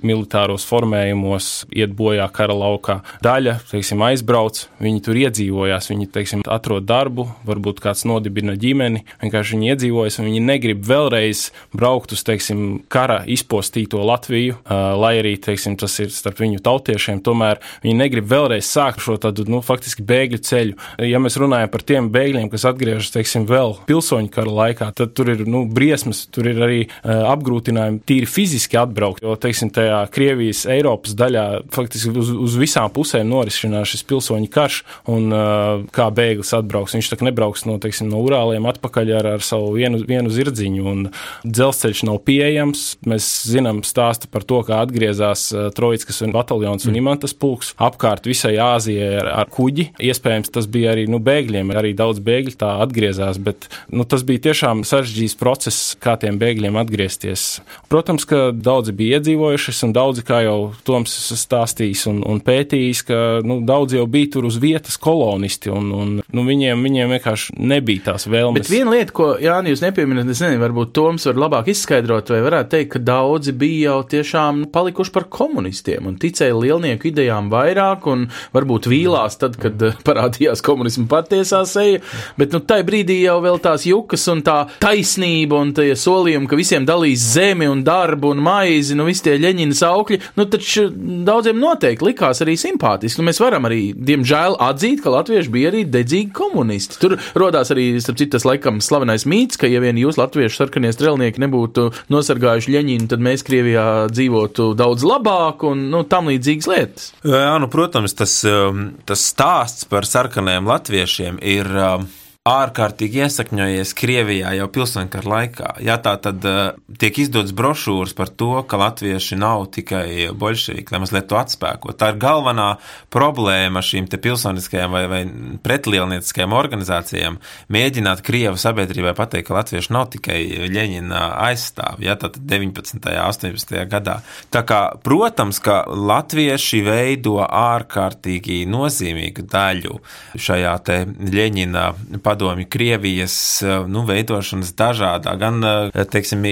militāros 0.08 0.66
formējumos, 0.70 1.50
iet 1.76 1.94
bojā 1.98 2.28
kara 2.34 2.56
laukā. 2.58 3.00
Daļa, 3.26 3.58
teiksim, 3.72 4.02
aizbrauc, 4.08 4.64
viņi 4.82 5.04
tur 5.06 5.20
iedzīvojās, 5.26 5.90
viņi, 5.92 6.10
teiksim, 6.16 6.46
atrod 6.48 6.88
darbu, 6.90 7.28
varbūt 7.48 7.82
kāds 7.84 8.06
nodibina 8.08 8.56
ģimeni, 8.60 9.04
vienkārši 9.22 9.58
viņi 9.58 9.72
iedzīvojas 9.74 10.20
un 10.22 10.30
viņi 10.30 10.44
negrib 10.48 10.86
vēlreiz 10.88 11.48
braukt 11.76 12.16
uz, 12.16 12.24
teiksim, 12.28 12.82
kara 12.92 13.22
izpostīto 13.30 14.02
Latviju, 14.06 14.58
lai 15.02 15.14
arī, 15.20 15.36
teiksim, 15.42 15.78
tas 15.80 15.98
ir 16.04 16.12
starp 16.14 16.42
viņu 16.42 16.62
tautiešiem, 16.66 17.22
tomēr 17.26 17.62
viņi 17.84 17.98
negrib 17.98 18.30
vēlreiz 18.32 18.70
sākt 18.70 19.04
šo 19.04 19.18
tādu, 19.22 19.46
nu, 19.52 19.62
faktiski 19.66 20.06
bēgļu 20.08 20.42
ceļu. 20.48 20.78
Ja 21.08 21.22
mēs 21.22 21.38
runājam 21.42 21.72
par 21.74 21.86
tiem 21.88 22.10
bēgļiem, 22.14 22.50
kas 22.52 22.66
atgriežas, 22.70 23.12
teiksim, 23.14 23.48
vēl 23.50 23.78
pilsoņu 23.88 24.32
kara 24.34 24.56
laikā, 24.62 24.92
tad 24.98 25.14
tur 25.18 25.32
ir, 25.34 25.41
nu, 25.50 25.64
briesmas, 25.70 26.26
tur 26.34 26.50
ir 26.52 26.62
arī 26.62 26.80
uh, 26.86 27.26
apgrūtinājumi 27.32 28.02
tīri 28.08 28.30
fiziski 28.30 28.80
atbraukt, 28.80 29.24
jo, 29.26 29.36
teiksim, 29.40 29.72
tajā 29.74 30.02
Krievijas, 30.14 30.64
Eiropas 30.72 31.16
daļā 31.18 31.46
faktiski 31.74 32.14
uz, 32.18 32.32
uz 32.48 32.58
visām 32.60 32.92
pusēm 32.94 33.30
norisinās 33.32 33.92
šis 33.92 34.06
pilsoņu 34.10 34.50
karš, 34.52 34.82
un 35.12 35.30
uh, 35.34 35.86
kā 35.96 36.10
bēglis 36.14 36.54
atbrauks. 36.58 36.96
Viņš 36.98 37.12
tā 37.14 37.20
nebrauks 37.26 37.66
no, 37.70 37.78
teiksim, 37.82 38.10
no 38.12 38.22
Urāliem 38.26 38.68
atpakaļ 38.70 39.14
ar, 39.20 39.30
ar 39.38 39.46
savu 39.46 39.74
vienu, 39.78 40.02
vienu 40.08 40.32
zirdziņu, 40.34 40.86
un 40.92 41.08
dzelzceļš 41.46 42.04
nav 42.10 42.22
pieejams. 42.28 42.86
Mēs 43.10 43.30
zinām 43.50 43.82
stāstu 43.88 44.30
par 44.32 44.46
to, 44.48 44.62
kā 44.68 44.82
atgriezās 44.86 45.48
uh, 45.56 45.70
Trojiskas 45.76 46.22
un 46.26 46.36
bataljons 46.36 46.88
un 46.88 46.94
mm. 46.94 47.02
Imantas 47.02 47.36
pulks 47.38 47.74
apkārt 47.82 48.28
visai 48.30 48.56
Āzijai 48.62 49.14
ar, 49.22 49.32
ar 49.44 49.52
kuģi. 49.52 49.90
Iespējams, 50.12 50.52
tas 50.54 50.68
bija 50.72 50.94
arī 50.96 51.08
nu, 51.12 51.22
bēgļiem, 51.24 51.74
arī 51.78 51.94
daudz 51.98 52.22
bēgļu 52.24 52.58
tā 52.62 52.74
atgriezās, 52.84 53.40
bet 53.42 53.68
nu, 53.92 54.06
tas 54.08 54.26
bija 54.28 54.46
tiešām 54.50 54.84
sarežģīts 54.88 55.31
process, 55.40 55.96
kā 56.02 56.16
tiem 56.22 56.40
bēgļiem 56.42 56.78
atgriezties. 56.82 57.62
Protams, 57.92 58.26
ka 58.30 58.50
daudzi 58.56 58.94
bija 58.96 59.20
iedzīvojušies, 59.20 59.82
un 59.88 59.96
daudzi, 59.96 60.24
kā 60.28 60.42
jau 60.46 60.58
Toms 60.88 61.14
stāstījis 61.40 62.06
un, 62.12 62.22
un 62.28 62.42
pētījis, 62.44 63.04
ka 63.08 63.20
nu, 63.46 63.60
daudzi 63.68 64.00
jau 64.00 64.08
bija 64.12 64.34
tur 64.36 64.48
uz 64.50 64.60
vietas 64.62 64.98
kolonisti, 65.02 65.72
un, 65.74 65.90
un 65.96 66.14
nu, 66.22 66.46
viņiem, 66.48 66.84
viņiem 66.86 67.16
vienkārši 67.16 67.58
nebija 67.60 68.12
tās 68.12 68.28
vēlmes. 68.32 68.66
Bet 68.66 68.74
viena 68.74 68.96
lieta, 68.96 69.16
ko 69.16 69.32
Jānis 69.42 69.76
jūs 69.76 69.86
nepieminat, 69.86 70.30
es 70.32 70.44
nezinu, 70.44 70.62
varbūt 70.64 70.94
Toms 70.98 71.28
var 71.30 71.42
labāk 71.46 71.72
izskaidrot, 71.74 72.34
vai 72.34 72.42
varētu 72.46 72.74
teikt, 72.76 72.92
ka 72.96 73.04
daudzi 73.12 73.56
bija 73.58 73.92
jau 73.92 74.00
tiešām 74.16 74.66
palikuši 74.74 75.16
par 75.16 75.28
komunistiem 75.32 76.10
un 76.12 76.18
ticēja 76.22 76.58
lielnieku 76.58 77.12
idejām 77.12 77.50
vairāk, 77.52 78.08
un 78.12 78.28
varbūt 78.56 78.90
vīlās 78.92 79.40
tad, 79.42 79.58
kad 79.62 79.82
parādījās 80.08 80.64
komunismu 80.66 81.08
patiesā 81.12 81.64
seja, 81.70 82.02
bet 82.40 82.56
nu, 82.56 82.62
tai 82.66 82.82
brīdī 82.88 83.22
jau 83.24 83.40
vēl 83.44 83.62
tās 83.64 83.88
jukas 83.90 84.28
un 84.32 84.44
tā 84.46 84.58
taisnība 84.82 85.21
un 85.58 85.74
tie 85.76 85.94
solījumi, 85.98 86.48
ka 86.50 86.58
visiem 86.60 86.86
dalīs 86.88 87.24
zemi 87.36 87.68
un 87.70 87.84
darbu 87.86 88.32
un 88.34 88.42
maizi, 88.44 88.96
nu 88.98 89.06
visi 89.08 89.26
tie 89.28 89.38
ļeņinas 89.42 89.84
augļi, 89.88 90.20
nu 90.40 90.46
taču 90.52 90.88
daudziem 91.28 91.60
noteikti 91.62 92.08
likās 92.08 92.42
arī 92.44 92.58
simpātiski. 92.60 93.22
Nu, 93.22 93.28
mēs 93.30 93.42
varam 93.44 93.68
arī, 93.70 93.82
diemžēl, 93.96 94.58
atzīt, 94.62 95.04
ka 95.04 95.14
latvieši 95.14 95.54
bija 95.54 95.72
arī 95.72 95.84
dedzīgi 95.90 96.32
komunisti. 96.36 97.00
Tur 97.02 97.18
rodās 97.38 97.74
arī, 97.74 97.88
starp 98.04 98.22
citu, 98.22 98.36
tas 98.38 98.48
laikam 98.48 98.82
slavenais 98.84 99.28
mīts, 99.30 99.60
ka 99.62 99.70
ja 99.70 99.82
vien 99.84 100.00
jūs 100.00 100.20
latviešu 100.22 100.64
sarkanie 100.64 100.94
strelnieki 100.96 101.44
nebūtu 101.44 101.90
nosargājuši 102.14 102.76
ļeņinu, 102.78 103.10
tad 103.12 103.24
mēs 103.24 103.46
Krievijā 103.48 103.88
dzīvotu 104.12 104.72
daudz 104.80 105.06
labāk 105.08 105.66
un 105.68 105.88
nu, 105.94 106.04
tam 106.10 106.32
līdzīgas 106.32 106.72
lietas. 106.72 107.12
Jā, 107.28 107.56
nu, 107.62 107.70
protams, 107.72 108.16
tas, 108.18 108.40
um, 108.48 108.92
tas 109.08 109.26
stāsts 109.34 109.88
par 109.92 110.08
sarkanajiem 110.08 110.70
latviešiem 110.70 111.42
ir 111.42 111.70
um, 111.72 112.10
ārkārtīgi 112.50 113.20
iesakņojies 113.22 113.92
Krievijā 113.94 114.56
jau 114.58 114.66
pilsoņkara 114.74 115.30
laikā. 115.30 115.68
Jā, 115.86 116.00
tā 116.02 116.16
tad 116.18 116.42
uh, 116.50 116.72
tiek 116.98 117.20
izdots 117.22 117.54
brošūras 117.54 118.16
par 118.18 118.32
to, 118.34 118.64
ka 118.66 118.80
latvieši 118.82 119.36
nav 119.38 119.68
tikai 119.76 120.32
bolševiki, 120.34 120.90
lai 120.90 121.02
mazliet 121.04 121.28
to 121.30 121.38
atspēkot. 121.38 122.00
Tā 122.02 122.10
ir 122.10 122.18
galvenā 122.24 122.66
problēma 123.14 123.84
šīm 123.86 124.08
te 124.10 124.18
pilsoniskajām 124.22 124.96
vai, 124.96 125.04
vai 125.12 125.20
pretlielnieciskajām 125.62 126.56
organizācijām 126.58 127.38
mēģināt 127.78 128.24
Krievu 128.26 128.58
sabiedrībai 128.64 129.14
pateikt, 129.20 129.52
ka 129.52 129.60
latvieši 129.60 129.94
nav 129.94 130.10
tikai 130.18 130.40
Ļeņina 130.74 131.22
aizstāvi, 131.46 132.10
jā, 132.10 132.18
tātad 132.26 132.42
19. 132.42 133.06
un 133.06 133.22
18. 133.28 133.78
gadā. 133.94 134.18
Tā 134.50 134.66
kā, 134.66 134.82
protams, 135.06 135.62
ka 135.62 135.84
latvieši 135.86 136.82
veido 136.90 137.38
ārkārtīgi 137.46 138.64
nozīmīgu 138.66 139.46
daļu 139.54 140.02
šajā 140.42 140.76
te 140.90 141.00
Ļeņina 141.06 141.88
padomju 142.32 142.66
Krievijas 142.70 143.36
eh, 143.62 143.84
nu, 143.88 144.06
veidošanas 144.08 144.72
dažādā, 144.80 145.34
gan, 145.40 145.60
eh, 145.64 146.06
teiksim, 146.12 146.46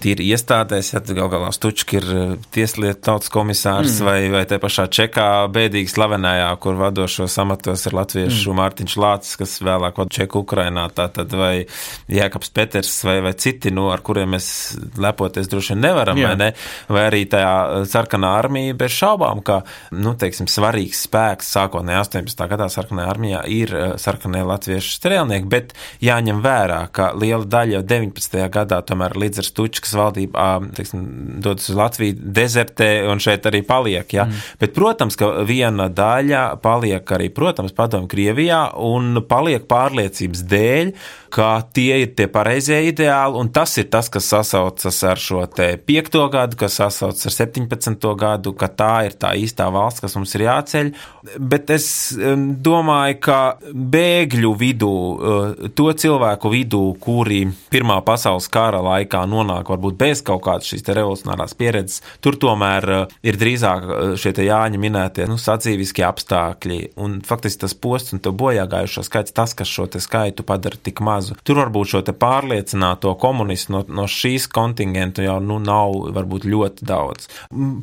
tīri 0.00 0.30
iestādēs, 0.32 0.94
ja 0.94 1.02
gal 1.04 1.28
galā 1.32 1.50
Stučki 1.52 1.98
ir 2.00 2.06
eh, 2.08 2.30
tieslietu 2.54 3.02
tautas 3.10 3.28
komisārs 3.32 3.98
mm. 3.98 4.06
vai, 4.08 4.18
vai 4.32 4.44
te 4.48 4.56
pašā 4.62 4.86
Čekā 4.98 5.28
bēdīgi 5.52 5.92
slavenējā, 5.92 6.48
kur 6.62 6.78
vadošos 6.80 7.36
amatos 7.42 7.84
ir 7.88 7.96
latviešu 7.98 8.54
mm. 8.54 8.60
Mārtiņš 8.60 8.94
Lācis, 9.04 9.36
kas 9.42 9.58
vēlāk 9.64 10.00
vada 10.00 10.14
Čeku 10.16 10.42
Ukrainā, 10.46 10.86
tātad 10.96 11.34
vai 11.36 11.52
Jēkabs 12.08 12.54
Peters 12.56 12.94
vai, 13.04 13.18
vai 13.26 13.34
citi, 13.36 13.72
nu, 13.74 13.90
ar 13.92 14.00
kuriem 14.06 14.32
mēs 14.36 14.48
lepoties 14.96 15.52
droši 15.52 15.74
vien 15.74 15.84
nevaram, 15.90 16.16
Jā. 16.16 16.32
vai 16.32 16.40
ne? 16.40 16.50
Vai 16.88 17.04
arī 17.10 17.22
tajā 17.28 17.84
sarkanā 17.90 18.32
armija 18.38 18.78
bez 18.80 18.96
šaubām, 18.96 19.44
ka, 19.44 19.60
nu, 19.92 20.16
teiksim, 20.18 20.48
svarīgs 20.48 21.04
spēks 21.04 21.52
sākotnēji 21.58 22.00
18. 22.06 22.48
gadā 22.48 22.72
sarkanajā 22.72 23.12
armijā 23.12 23.44
ir 23.52 23.76
sarkanie 24.00 24.40
latviešu 24.48 24.96
strēlnieki 24.96 25.17
strēlnieki, 25.18 25.48
bet 25.50 25.74
jāņem 26.04 26.42
vērā, 26.44 26.80
ka 26.94 27.10
liela 27.18 27.44
daļa 27.44 27.78
jau 27.78 27.82
19. 27.90 28.38
gadā 28.54 28.80
tomēr 28.86 29.16
līdz 29.18 29.42
ar 29.42 29.48
Stučkas 29.48 29.94
valdību 29.98 30.72
teiksim, 30.76 31.04
dodas 31.42 31.68
uz 31.70 31.78
Latviju, 31.78 32.16
dezertē 32.38 32.90
un 33.10 33.22
šeit 33.22 33.46
arī 33.48 33.62
paliek. 33.66 34.06
Ja? 34.14 34.28
Mm. 34.28 34.42
Bet, 34.60 34.74
protams, 34.76 35.18
ka 35.18 35.30
viena 35.48 35.88
daļa 35.90 36.44
paliek 36.62 37.14
arī, 37.16 37.30
protams, 37.34 37.74
padomu 37.76 38.08
Krievijā 38.10 38.68
un 38.84 39.22
paliek 39.28 39.66
pārliecības 39.68 40.44
dēļ, 40.48 40.92
ka 41.34 41.48
tie 41.76 42.02
ir 42.04 42.14
tie 42.16 42.28
pareizie 42.32 42.78
ideāli, 42.88 43.36
un 43.36 43.50
tas 43.52 43.74
ir 43.80 43.88
tas, 43.92 44.08
kas 44.12 44.28
sasaucas 44.30 45.02
ar 45.04 45.20
šo 45.20 45.44
te 45.52 45.74
piekto 45.76 46.24
gadu, 46.32 46.56
kas 46.60 46.78
sasaucas 46.80 47.28
ar 47.28 47.36
17. 47.36 48.08
gadu, 48.18 48.54
ka 48.56 48.70
tā 48.72 48.94
ir 49.08 49.18
tā 49.20 49.34
īstā 49.36 49.68
valsts, 49.74 50.04
kas 50.04 50.16
mums 50.16 50.32
ir 50.38 50.46
jāceļ. 50.46 50.92
Bet 51.38 51.72
es 51.74 51.88
domāju, 52.16 53.18
ka 53.24 53.40
bēgļu 53.68 54.54
vidū 54.58 54.94
to 55.74 55.88
cilvēku 55.92 56.52
vidū, 56.52 56.82
kuri 57.02 57.46
Pirmā 57.72 57.98
pasaules 58.04 58.48
kara 58.52 58.80
laikā 58.80 59.22
nonāk 59.28 59.68
varbūt 59.68 59.98
bez 60.00 60.22
kaut 60.24 60.40
kādas 60.46 60.70
šīs 60.70 60.86
revolucionārās 60.88 61.54
pieredzes, 61.58 62.02
tur 62.24 62.38
tomēr 62.40 62.86
eh, 62.94 63.16
ir 63.28 63.38
drīzāk 63.40 63.84
eh, 63.88 64.14
šie 64.20 64.32
Jāņa 64.48 64.80
minētie 64.80 65.26
nu, 65.28 65.36
sadzīviskie 65.40 66.04
apstākļi. 66.06 66.78
Un 67.02 67.18
faktiski 67.26 67.64
tas 67.64 67.74
posts 67.74 68.14
un 68.16 68.22
to 68.24 68.32
bojā 68.32 68.64
gājušo 68.70 69.04
skaits, 69.06 69.34
tas, 69.36 69.54
kas 69.58 69.68
šo 69.68 69.88
skaitu 69.98 70.44
padara 70.46 70.78
tik 70.80 71.02
mazu. 71.04 71.36
Tur 71.44 71.60
varbūt 71.62 71.92
šo 71.92 72.02
pārliecināto 72.08 73.12
komunistu 73.20 73.74
no, 73.74 73.82
no 73.88 74.06
šīs 74.08 74.48
kontingentu 74.52 75.24
jau 75.26 75.38
nu, 75.44 75.58
nav 75.62 75.96
varbūt 76.16 76.46
ļoti 76.48 76.86
daudz. 76.88 77.28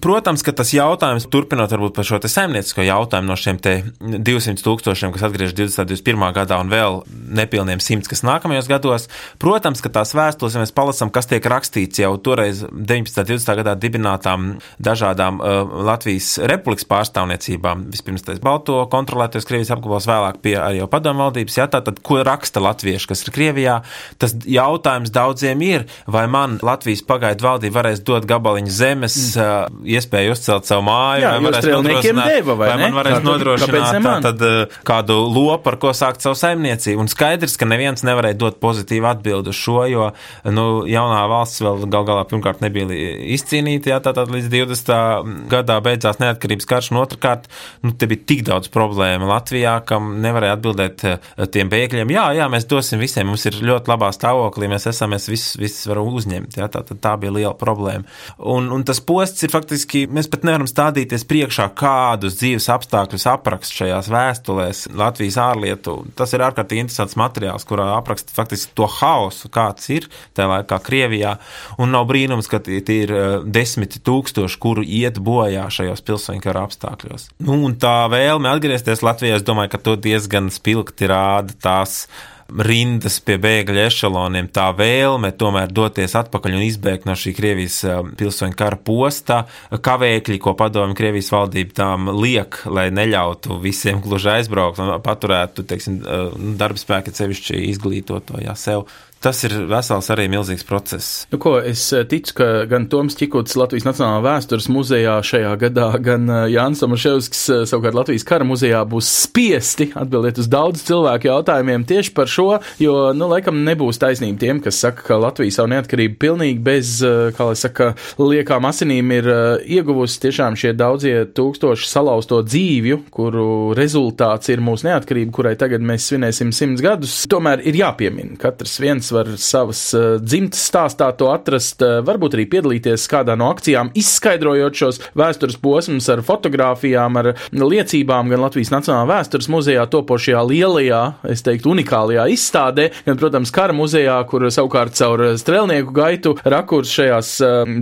Protams, 0.02 0.44
ka 0.46 0.56
tas 0.56 0.74
jautājums, 0.74 1.28
turpinot 1.32 1.74
varbūt 1.76 1.98
par 1.98 2.08
šo 2.08 2.22
saimniecisko 2.26 2.86
jautājumu 2.88 3.30
no 3.30 3.38
šiem 3.40 3.60
200 3.62 4.66
tūkstošiem, 4.66 5.14
kas 5.14 5.28
atgriežas 5.28 5.58
20. 5.60 5.84
un 5.84 5.92
21. 5.92 6.26
gadā 6.40 6.60
un 6.64 6.72
vēl 6.74 7.02
nepilniem 7.16 7.82
simts, 7.84 8.10
kas 8.12 8.24
nākamajos 8.26 8.70
gados. 8.70 9.08
Protams, 9.42 9.82
ka 9.84 9.92
tās 9.94 10.14
vēstules, 10.18 10.56
ja 10.56 10.64
mēs 10.64 10.74
palasām, 10.76 11.12
kas 11.14 11.30
tiek 11.32 11.46
rakstīts 11.46 12.02
jau 12.04 12.14
toreiz 12.22 12.64
19. 12.70 13.24
un 13.24 13.30
20. 13.32 13.56
gadā 13.62 13.76
dibinātām 13.80 14.48
dažādām 14.84 15.40
uh, 15.40 15.64
Latvijas 15.88 16.36
republikas 16.52 16.88
pārstāvniecībām, 16.90 17.88
vispirms 17.94 18.26
tas 18.26 18.42
Balto 18.44 18.78
kontrolētais 18.92 19.48
Krievijas 19.48 19.74
apgabals, 19.76 20.08
vēlāk 20.10 20.42
pie 20.44 20.56
arī 20.60 20.82
jau 20.84 20.90
padomu 20.92 21.26
valdības, 21.26 21.58
jā, 21.60 21.68
tātad, 21.72 22.00
ko 22.06 22.22
raksta 22.26 22.64
latvieši, 22.64 23.10
kas 23.12 23.26
ir 23.26 23.34
Krievijā, 23.36 23.80
tas 24.22 24.36
jautājums 24.46 25.14
daudziem 25.16 25.64
ir, 25.66 25.88
vai 26.12 26.26
man 26.32 26.60
Latvijas 26.66 27.04
pagaidu 27.08 27.48
valdība 27.48 27.82
varēs 27.82 28.04
dot 28.06 28.28
gabaliņu 28.30 28.74
zemes, 28.74 29.18
mm. 29.36 29.42
uh, 29.42 29.88
iespēju 29.98 30.36
uzcelt 30.36 30.70
savu 30.70 30.86
māju, 30.90 31.26
Jā, 31.26 31.34
vai 31.36 31.50
varēs 31.50 31.70
nodrošināt, 31.72 32.34
deva, 32.36 32.58
vai 32.60 32.70
vai 32.76 32.78
man 32.84 32.98
varēs 33.00 33.24
nodrošināt 33.26 33.96
ne 33.96 34.02
man? 34.04 34.26
tātad, 34.26 34.46
uh, 34.46 34.80
kādu 34.88 35.18
lopu, 35.30 35.72
ar 35.72 35.80
ko 35.82 35.94
sākt 35.98 36.26
savu 36.26 36.38
saimniecību. 36.40 37.05
Un 37.06 37.10
skaidrs, 37.12 37.54
ka 37.62 37.68
neviens 37.70 38.02
nevarēja 38.02 38.38
dot 38.42 38.56
pozitīvu 38.64 39.06
atbildi 39.06 39.52
uz 39.52 39.58
šo, 39.60 39.84
jo 39.86 40.08
nu, 40.50 40.64
jaunā 40.90 41.20
valsts 41.30 41.62
vēl 41.62 41.84
gal 41.94 42.06
galā 42.08 42.24
pirmkārt 42.26 42.64
nebija 42.66 42.88
izcīnīta, 43.36 43.92
jā, 43.92 44.00
tātad 44.02 44.32
līdz 44.34 44.48
20. 44.50 45.36
gadā 45.52 45.76
beidzās 45.86 46.18
neatkarības 46.24 46.66
karš, 46.72 46.90
un 46.94 47.04
otrkārt, 47.04 47.46
nu, 47.86 47.94
te 47.94 48.10
bija 48.10 48.24
tik 48.32 48.42
daudz 48.48 48.72
problēmu 48.74 49.30
Latvijā, 49.30 49.76
kam 49.86 50.16
nevarēja 50.24 50.56
atbildēt 50.58 51.06
uh, 51.12 51.30
tiem 51.54 51.70
bēgļiem, 51.70 52.16
jā, 52.16 52.24
jā, 52.40 52.48
mēs 52.50 52.66
dosim 52.74 53.04
visiem, 53.04 53.30
mums 53.30 53.46
ir 53.52 53.60
ļoti 53.62 53.94
labā 53.94 54.10
stāvoklī, 54.16 54.72
mēs 54.74 54.90
esam, 54.90 55.14
mēs 55.14 55.30
visus, 55.30 55.60
visus 55.62 55.86
varam 55.92 56.10
uzņemt, 56.10 56.58
jā, 56.58 56.72
tā, 56.74 56.82
tā, 56.90 57.14
bija 57.22 57.36
liela 57.38 57.54
problēma. 57.60 58.10
Un, 58.56 58.72
un 58.74 58.88
tas 58.88 59.04
posts 59.06 59.46
ir 59.46 59.54
faktiski, 59.54 60.08
mēs 60.10 60.32
pat 60.34 60.50
nevaram 60.50 60.66
stādīties 60.72 61.28
priekšā, 61.30 61.70
kādus 61.78 62.42
dzīves 62.42 62.72
apstākļus 62.80 63.30
aprakst 63.36 63.78
šajās 63.78 64.10
vēstulēs 64.10 64.86
Latvijas 64.98 65.38
ārlietu. 65.46 66.00
Tas 66.18 66.34
ir 66.34 66.48
ārkārtīgi 66.50 66.88
interesants 66.96 67.18
materiāls, 67.20 67.66
kurā 67.68 67.96
apraksta 67.98 68.32
faktiski 68.34 68.74
to 68.76 68.88
haosu, 68.88 69.50
kāds 69.50 69.90
ir 69.92 70.08
tajā 70.36 70.48
laikā 70.52 70.80
Krievijā. 70.86 71.38
Un 71.78 71.92
nav 71.92 72.08
brīnums, 72.08 72.48
ka 72.48 72.60
tie 72.64 72.80
ir 72.80 73.12
eh, 73.12 73.26
desmit 73.44 74.00
tūkstoši, 74.06 74.60
kuru 74.60 74.84
iet 74.84 75.20
bojā 75.20 75.68
šajos 75.70 76.02
pilsoņu 76.06 76.56
apstākļos. 76.56 77.30
Nu, 77.44 77.60
un 77.68 77.76
tā 77.76 78.08
vēlme 78.12 78.50
atgriezties 78.50 79.04
Latvijā, 79.04 79.40
es 79.40 79.46
domāju, 79.46 79.74
ka 79.76 79.82
to 79.82 79.96
diezgan 80.00 80.50
spilgti 80.54 81.10
rāda 81.10 81.56
tās 81.60 82.06
rindas 82.50 83.18
pie 83.26 83.38
bēgļu 83.42 83.82
ešaloniem, 83.88 84.48
tā 84.54 84.68
vēlme 84.78 85.32
tomēr 85.38 85.72
doties 85.74 86.14
atpakaļ 86.20 86.58
un 86.60 86.66
izbēgt 86.66 87.08
no 87.10 87.16
šī 87.18 87.34
Krievijas 87.38 87.80
eh, 87.88 88.02
pilsoņu 88.20 88.58
kara 88.58 88.78
postā, 88.78 89.42
kavēkļi, 89.74 90.38
ko 90.44 90.54
padomju 90.58 90.98
Krievijas 90.98 91.32
valdība 91.34 91.78
tām 91.82 92.12
liek, 92.22 92.62
lai 92.70 92.88
neļautu 92.94 93.60
visiem 93.64 94.02
gluži 94.04 94.36
aizbraukt 94.38 94.84
un 94.84 94.94
paturētu, 95.06 95.66
teiksim, 95.68 96.00
eh, 96.06 96.40
darbspēki 96.62 97.16
sevišķi 97.16 97.66
izglītoto, 97.72 98.40
jā, 98.46 98.56
sev. 98.60 98.86
Tas 99.26 99.40
ir 99.42 99.56
vesels 99.66 100.06
arī 100.14 100.28
milzīgs 100.30 100.62
process. 100.70 101.24
Nu, 101.32 101.40
ko, 101.42 101.56
es 101.58 101.82
eh, 101.98 102.04
ticu, 102.06 102.36
ka 102.38 102.48
gan 102.70 102.84
Toms 102.92 103.16
Čikuts 103.18 103.56
Latvijas 103.58 103.88
Nacionālā 103.88 104.20
vēstures 104.22 104.68
muzejā 104.70 105.16
šajā 105.26 105.54
gadā, 105.64 105.88
gan 106.06 106.30
eh, 106.30 106.42
Jānis 106.54 106.84
Tomaševskis 106.84 107.42
eh, 107.50 107.64
savukārt 107.66 107.98
Latvijas 107.98 108.26
kara 108.30 108.46
muzejā 108.46 108.84
būs 108.86 109.10
spiesti 109.24 109.88
atbildēt 109.98 110.38
uz 110.44 110.50
daudz 110.54 110.84
cilvēku 110.86 111.32
jautājumiem 111.32 111.88
tieši 111.90 112.14
par 112.14 112.30
šo, 112.30 112.46
jo, 112.78 112.94
nu, 113.18 113.30
laikam 113.32 113.64
nebūs 113.66 113.98
taisnība 114.04 114.44
tiem, 114.44 114.60
kas 114.62 114.84
saka, 114.86 115.02
ka 115.08 115.18
Latvija 115.24 115.58
savu 115.58 115.74
neatkarību 115.74 116.20
pilnīgi 116.22 116.62
bez, 116.70 116.94
kā 117.34 117.50
lai 117.50 117.58
saka, 117.58 117.90
liekām 118.22 118.70
asinīm 118.70 119.10
ir 119.18 119.32
ieguvusi 119.80 120.22
tiešām 120.28 120.60
šie 120.60 120.76
daudzie 120.78 121.16
tūkstoši 121.34 121.90
salauzto 121.90 122.44
dzīvju, 122.46 123.02
kuru 123.10 123.50
rezultāts 123.74 124.54
ir 124.54 124.62
mūsu 124.62 124.92
neatkarība, 124.92 125.34
kurai 125.34 125.58
tagad 125.58 125.82
mēs 125.82 126.12
svinēsim 126.12 126.54
simts 126.54 126.86
gadus. 126.86 127.24
Tomēr 127.32 127.66
ir 127.66 127.82
jāpiemina, 127.82 128.38
katrs 128.46 128.78
viens 128.86 129.15
var 129.16 129.32
savas 129.42 129.82
uh, 129.96 130.16
dzimtas 130.22 130.66
stāstā 130.70 131.10
to 131.18 131.32
atrast, 131.34 131.82
uh, 131.86 132.02
varbūt 132.06 132.38
arī 132.38 132.48
piedalīties 132.52 133.08
kādā 133.12 133.38
no 133.40 133.50
akcijām, 133.54 133.92
izskaidrojot 133.98 134.82
šos 134.82 135.02
vēstures 135.18 135.58
posmus 135.62 136.10
ar 136.12 136.24
fotografijām, 136.26 137.20
ar 137.22 137.32
liecībām 137.56 138.32
gan 138.32 138.44
Latvijas 138.46 138.74
Nacionālā 138.74 139.08
vēstures 139.16 139.50
muzejā 139.52 139.86
topošajā 139.92 140.44
lielajā, 140.50 141.02
es 141.32 141.44
teiktu, 141.46 141.74
unikālajā 141.76 142.28
izstādē, 142.36 142.90
gan, 143.08 143.20
protams, 143.22 143.54
kara 143.56 143.76
muzejā, 143.76 144.18
kur 144.30 144.48
savukārt 144.54 144.96
caur 144.98 145.26
strēlnieku 145.40 145.96
gaitu 145.96 146.36
rakurs 146.46 146.94
šajās 146.96 147.32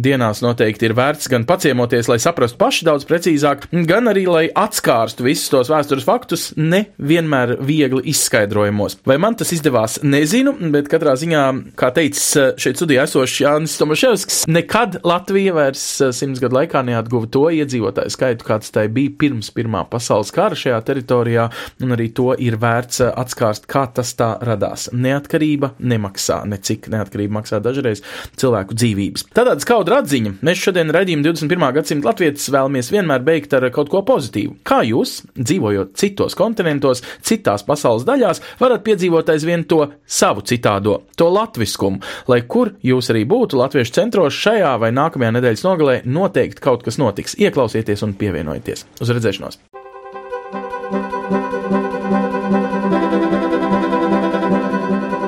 dienās 0.03 0.43
noteikti 0.43 0.87
ir 0.87 0.95
vērts 0.97 1.29
gan 1.31 1.47
paciemoties, 1.49 2.09
lai 2.11 2.19
saprastu 2.21 2.59
paši 2.61 2.87
daudz 2.87 3.07
precīzāk, 3.09 3.67
gan 3.89 4.11
arī, 4.11 4.25
lai 4.29 4.45
atskārstu 4.49 5.25
visus 5.27 5.51
tos 5.51 5.71
vēstures 5.71 6.05
faktus, 6.07 6.49
ne 6.57 6.85
vienmēr 6.97 7.57
viegli 7.63 8.03
izskaidrojumos. 8.13 8.99
Vai 9.07 9.19
man 9.21 9.37
tas 9.39 9.53
izdevās, 9.55 9.99
nezinu, 10.03 10.55
bet 10.73 10.89
katrā 10.91 11.12
ziņā, 11.19 11.43
kā 11.79 11.89
teicis 11.95 12.57
šeit 12.61 12.79
studijā 12.79 13.05
esošs 13.07 13.39
Jānis 13.43 13.77
Tomaševskis, 13.79 14.39
nekad 14.51 14.99
Latvija 15.07 15.55
vairs 15.55 15.83
simts 16.15 16.41
gadu 16.43 16.57
laikā 16.59 16.83
neatguva 16.87 17.29
to 17.33 17.45
iedzīvotāju 17.53 18.13
skaitu, 18.13 18.47
kāds 18.47 18.73
tai 18.73 18.87
bija 18.93 19.13
pirms 19.19 19.51
Pirmā 19.53 19.83
pasaules 19.89 20.31
kara 20.33 20.57
šajā 20.57 20.79
teritorijā, 20.87 21.47
un 21.83 21.95
arī 21.95 22.09
to 22.15 22.31
ir 22.41 22.57
vērts 22.61 23.03
atskārst, 23.09 23.67
kā 23.69 23.85
tas 23.93 24.13
tā 24.17 24.33
radās. 24.43 24.89
Neatkarība 24.93 25.73
nemaksā, 25.79 26.41
necik 26.49 26.89
neatkarība 26.93 27.39
maksā 27.39 27.61
dažreiz 27.63 28.03
cilvēku 28.39 28.77
dzīvības. 28.77 29.27
Tātad 29.35 29.63
skauda 29.63 29.99
atziņa. 30.01 30.37
Mēs 30.45 30.61
šodien 30.63 30.93
redzījām 30.93 31.23
21. 31.25 31.67
gadsimta 31.77 32.09
latvietis 32.11 32.49
vēlamies 32.53 32.91
vienmēr 32.93 33.23
beigt 33.25 33.53
ar 33.57 33.69
kaut 33.73 33.91
ko 33.93 34.03
pozitīvu. 34.07 34.57
Kā 34.67 34.81
jūs, 34.87 35.21
dzīvojot 35.37 35.95
citos 35.99 36.37
kontinentos, 36.39 37.03
citās 37.25 37.65
pasaules 37.67 38.07
daļās, 38.07 38.41
varat 38.61 38.83
piedzīvot 38.85 39.29
aizvien 39.33 39.65
to 39.69 39.85
savu 40.05 40.43
citādo, 40.47 41.02
to 41.19 41.29
latviskumu, 41.33 42.01
lai 42.31 42.41
kur 42.47 42.73
jūs 42.83 43.11
arī 43.13 43.25
būtu 43.29 43.59
latviešu 43.59 43.95
centros 43.99 44.37
šajā 44.39 44.75
vai 44.81 44.91
nākamajā 44.95 45.35
nedēļas 45.37 45.65
nogalē, 45.67 45.99
noteikti 46.05 46.63
kaut 46.63 46.83
kas 46.87 46.99
notiks. 47.01 47.37
Ieklausieties 47.39 48.03
un 48.05 48.17
pievienojieties. 48.19 48.87
Uz 49.01 49.13
redzēšanos! 49.13 49.61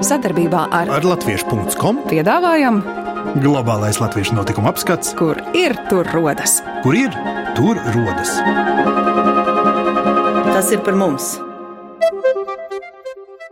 Sadarbībā 0.06 0.68
ar, 0.70 0.92
Ar 1.00 1.06
latviešu.com 1.08 2.04
piedāvājam, 2.12 2.78
globālais 3.42 3.98
latviešu 3.98 4.36
notikuma 4.38 4.70
apskats, 4.70 5.16
kur 5.18 5.40
ir 5.58 5.74
tur 5.90 6.06
rodas. 6.14 6.60
kur 6.84 6.94
ir 7.00 7.16
tur 7.58 7.80
rodas. 7.96 8.36
Tas 10.54 10.70
ir 10.72 10.84
par 10.86 10.96
mums! 11.00 11.34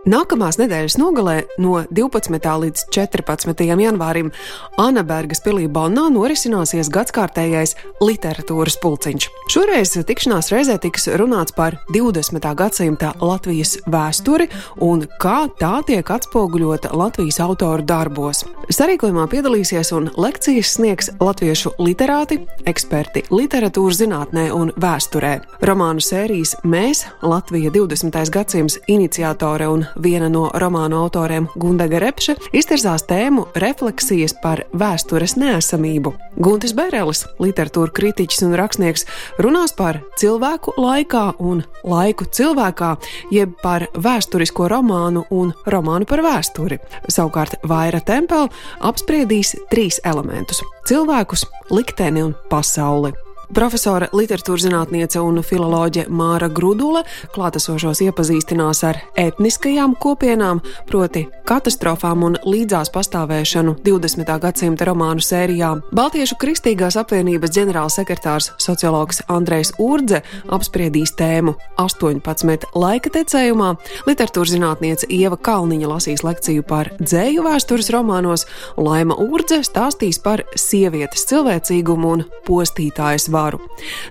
Nākamās 0.04 0.58
nedēļas 0.60 0.98
nogalē 1.00 1.34
no 1.64 1.78
12. 1.88 2.36
līdz 2.36 2.82
14. 2.92 3.62
janvārim 3.64 4.34
Anabergas 4.76 5.40
pilī 5.40 5.70
Bonnā 5.72 6.10
norisināsies 6.12 6.90
gadskārtējais 6.92 7.78
literatūras 8.04 8.76
pulciņš. 8.84 9.30
Šoreiz 9.54 9.96
tikšanās 10.04 10.52
reizē 10.52 10.76
tiks 10.84 11.08
runāts 11.16 11.56
par 11.56 11.78
20. 11.96 12.44
gadsimta 12.60 13.14
Latvijas 13.24 13.78
vēsturi 13.88 14.50
un 14.84 15.06
kā 15.24 15.46
tā 15.62 15.78
tiek 15.88 16.12
atspoguļota 16.18 16.92
Latvijas 16.92 17.40
autoru 17.48 17.88
darbos. 17.88 18.44
Sarīkojumā 18.76 19.30
piedalīsies 19.32 19.94
un 19.96 20.12
lekcijas 20.20 20.76
sniegs 20.76 21.14
latviešu 21.24 21.78
literāti, 21.80 22.42
eksperti 22.68 23.24
literatūras 23.32 24.04
zinātnē 24.04 24.50
un 24.52 24.76
vēsturē. 24.76 25.38
Romānu 25.64 26.04
sērijas 26.04 26.58
Mēs, 26.68 27.06
Latvija 27.24 27.72
20. 27.72 28.20
gadsimts 28.36 28.82
iniciatore 28.92 29.72
un 29.72 29.88
viena 30.02 30.30
no 30.30 30.50
romānu 30.60 30.98
autoriem 31.04 31.48
Gundaga 31.60 32.00
Repše 32.04 32.36
iztirzās 32.56 33.06
tēmu 33.10 33.48
refleksijas 33.60 34.36
par 34.42 34.64
vēstures 34.74 35.36
neesamību. 35.40 36.14
Guntis 36.44 36.74
Berelis, 36.78 37.26
literatūra 37.42 37.94
kritiķis 37.94 38.44
un 38.48 38.56
rakstnieks, 38.60 39.06
runās 39.44 39.76
par 39.78 40.02
cilvēku 40.20 40.76
laikā 40.78 41.26
un 41.40 41.64
laiku 41.84 42.26
cilvēkā, 42.26 42.94
jeb 43.34 43.54
par 43.64 43.88
vēsturisko 43.94 44.70
romānu 44.72 45.26
un 45.32 45.54
romānu 45.66 46.10
par 46.10 46.24
vēsturi. 46.26 46.80
Savukārt 47.08 47.60
Vaira 47.70 48.02
Tempela 48.02 48.50
apspriedīs 48.82 49.56
trīs 49.72 50.02
elementus- 50.04 50.64
cilvēkus, 50.90 51.46
likteni 51.72 52.24
un 52.24 52.36
pasauli. 52.50 53.14
Profesora 53.54 54.08
literatūras 54.10 54.64
zinātniece 54.66 55.22
un 55.22 55.38
filoloģe 55.46 56.08
Māra 56.10 56.48
Grudule 56.50 57.04
klātesošos 57.36 58.00
iepazīstinās 58.02 58.80
ar 58.88 58.98
etniskajām 59.20 59.94
kopienām, 60.02 60.62
proti 60.90 61.28
katastrofām 61.46 62.24
un 62.26 62.38
līdzās 62.50 62.90
pastāvēšanu 62.96 63.76
20. 63.86 64.32
gadsimta 64.42 64.88
romānu 64.90 65.22
sērijā. 65.22 65.70
Baltiešu 65.94 66.40
Kristīgās 66.42 66.98
apvienības 66.98 67.54
ģenerālsekretārs 67.54 68.50
sociologs 68.64 69.22
Andrejs 69.30 69.76
Urdze 69.78 70.24
apspriedīs 70.50 71.14
tēmu 71.20 71.54
18 71.84 72.74
laika 72.74 73.14
tecējumā, 73.14 73.70
literatūras 74.10 74.56
zinātniece 74.56 75.12
Ieva 75.14 75.38
Kalniņa 75.38 75.94
lasīs 75.94 76.26
lekciju 76.26 76.66
par 76.66 76.90
dzēju 77.04 77.46
vēstures 77.46 77.94
romānos, 77.94 78.48
un 78.78 78.90
Laima 78.90 79.20
Urdze 79.22 79.62
stāstīs 79.68 80.18
par 80.24 80.42
sievietes 80.58 81.28
cilvēcīgumu 81.30 82.18
un 82.18 82.28
postītājas 82.50 83.30
vārdu 83.30 83.43
kāru. 83.44 83.62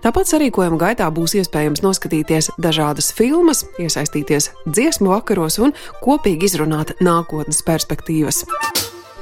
Tāpat 0.04 0.30
sarīkojuma 0.30 0.80
gaitā 0.80 1.08
būs 1.14 1.36
iespējams 1.40 1.84
noskatīties 1.84 2.52
dažādas 2.62 3.12
filmas, 3.16 3.64
iesaistīties 3.82 4.52
dziesmu 4.68 5.12
vakaros 5.14 5.60
un 5.62 5.76
kopīgi 6.04 6.50
izrunāt 6.50 6.96
nākotnes 7.00 7.64
perspektīvas. 7.66 8.44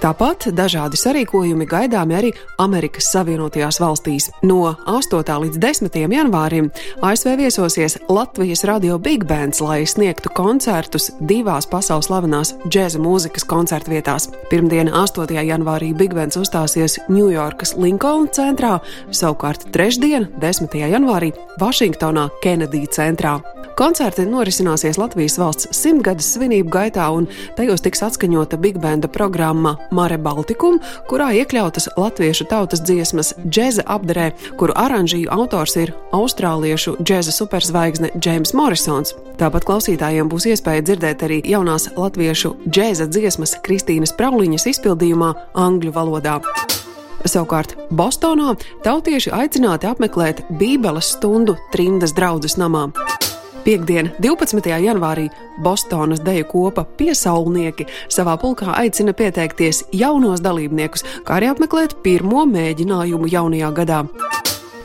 Tāpat 0.00 0.46
dažādi 0.56 0.96
sarīkojumi 0.96 1.66
gaidāmi 1.68 2.14
arī 2.16 2.28
Amerikas 2.62 3.10
Savienotajās 3.12 3.76
valstīs. 3.82 4.30
No 4.40 4.70
8. 4.88 5.20
līdz 5.42 5.60
10. 5.60 5.98
janvārim 6.08 6.70
ASV 7.04 7.34
viesosies 7.36 7.98
Latvijas 8.08 8.64
radio 8.64 8.96
Big 8.96 9.26
Bands, 9.28 9.60
lai 9.60 9.82
sniegtu 9.84 10.32
koncertus 10.32 11.10
divās 11.20 11.68
pasaules 11.68 12.08
slavenās 12.08 12.54
džēza 12.64 12.96
mūzikas 12.96 13.44
koncertu 13.44 13.92
vietās. 13.92 14.30
Pirmdien, 14.48 14.88
8. 14.88 15.36
janvārī, 15.36 15.92
Big 15.92 16.16
Bands 16.16 16.40
uzstāsies 16.40 16.96
Ņujorkas 17.12 17.76
Linkolna 17.76 18.32
centrā, 18.32 18.78
savukārt 19.12 19.68
trešdien, 19.68 20.30
10. 20.40 20.80
janvārī, 20.80 21.34
Vašingtonā 21.60 22.30
Kennedy 22.40 22.86
centrā. 22.88 23.42
Koncerti 23.80 24.26
norisināsies 24.28 24.98
Latvijas 25.00 25.38
valsts 25.40 25.70
simtgades 25.72 26.26
svinību 26.34 26.68
gaitā, 26.74 27.06
un 27.16 27.24
tajos 27.56 27.80
tiks 27.80 28.02
atskaņota 28.04 28.58
Big 28.60 28.76
Banda 28.76 29.08
programma 29.08 29.78
Mare 29.90 30.18
Baltikum, 30.18 30.78
kurā 31.10 31.30
iekļautas 31.40 31.88
latviešu 31.98 32.46
tautas 32.50 32.82
dziesmas 32.86 33.32
džēza 33.42 33.84
apdarē, 33.90 34.30
kuru 34.60 34.76
oranžiju 34.78 35.30
autors 35.34 35.76
ir 35.80 35.94
austrāliešu 36.16 36.96
džēza 37.02 37.34
superzvaigzne 37.34 38.12
Džeims 38.16 38.54
Morrisons. 38.54 39.14
Tāpat 39.40 39.66
klausītājiem 39.68 40.30
būs 40.30 40.46
iespēja 40.52 40.84
dzirdēt 40.86 41.24
arī 41.26 41.40
jaunās 41.46 41.88
latviešu 41.96 42.54
džēza 42.68 43.08
dziesmas 43.10 43.56
Kristīnas 43.66 44.14
Prauliņas 44.18 44.68
izpildījumā 44.74 45.32
angļu 45.58 45.94
valodā. 45.96 46.40
Savukārt 47.28 47.74
Bostonā 47.92 48.54
tautieši 48.84 49.32
aicināti 49.36 49.88
apmeklēt 49.90 50.46
Bībeles 50.60 51.12
stundu 51.16 51.58
trimdas 51.74 52.14
draudzes 52.16 52.56
namā. 52.60 52.88
Piektdien, 53.64 54.10
12. 54.22 54.70
janvārī, 54.80 55.28
Bostonas 55.60 56.22
deju 56.24 56.46
kopa 56.48 56.86
piesaulnieki 56.96 57.84
savā 58.08 58.38
pulkā 58.40 58.72
aicina 58.80 59.12
pieteikties 59.12 59.82
jaunos 59.92 60.40
dalībniekus, 60.40 61.04
kā 61.26 61.36
arī 61.36 61.50
apmeklēt 61.52 61.98
pirmo 62.04 62.46
mēģinājumu 62.48 63.28
jaunajā 63.28 63.72
gadā. 63.76 64.00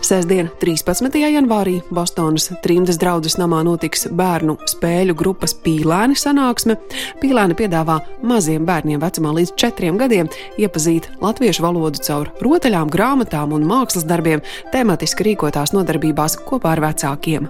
Sēsdien, 0.05 0.51
13. 0.61 1.15
janvārī, 1.17 1.79
Bostonas 1.89 2.51
trimdas 2.61 2.99
draudzes 3.01 3.39
namā 3.39 3.63
notiks 3.65 4.05
bērnu 4.11 4.57
spēļu 4.69 5.15
grupas 5.17 5.55
pīlēni 5.63 6.19
sanāksme. 6.19 6.75
Pīlēni 7.23 7.57
piedāvā 7.57 7.97
maziem 8.21 8.67
bērniem 8.67 9.01
vecumā 9.01 9.33
līdz 9.39 9.55
4 9.63 9.95
gadiem 10.03 10.29
iepazīt 10.61 11.09
latviešu 11.23 11.65
valodu 11.65 12.03
caur 12.05 12.29
rotaļām, 12.43 12.91
grāmatām 12.93 13.55
un 13.55 13.65
mākslas 13.65 14.05
darbiem, 14.05 14.45
tematiski 14.75 15.31
rīkotās 15.31 15.73
nodarbībās 15.73 16.37
kopā 16.43 16.75
ar 16.75 16.85
vecākiem. 16.89 17.49